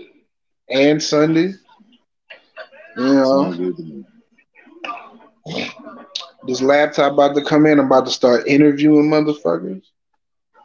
[0.69, 1.53] and Sunday.
[2.95, 4.05] You know, Sounds good to me.
[6.47, 7.79] This laptop about to come in.
[7.79, 9.83] I'm about to start interviewing motherfuckers.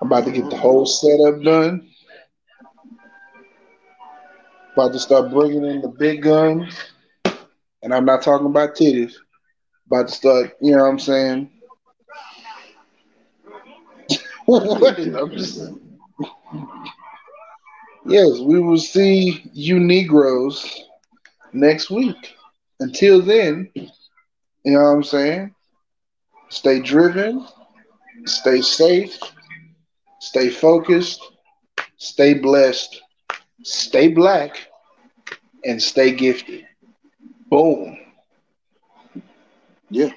[0.01, 1.89] I'm about to get the whole setup done.
[4.75, 6.75] About to start bringing in the big guns.
[7.83, 9.15] And I'm not talking about titties.
[9.87, 11.51] About to start, you know what I'm saying?
[18.07, 20.85] Yes, we will see you Negroes
[21.53, 22.35] next week.
[22.81, 25.55] Until then, you know what I'm saying?
[26.51, 27.47] Stay driven,
[28.27, 29.19] stay safe,
[30.21, 31.21] stay focused,
[31.97, 33.03] stay blessed,
[33.63, 34.69] stay black,
[35.65, 36.65] and stay gifted.
[37.51, 37.97] Boom.
[39.91, 40.11] Yeah.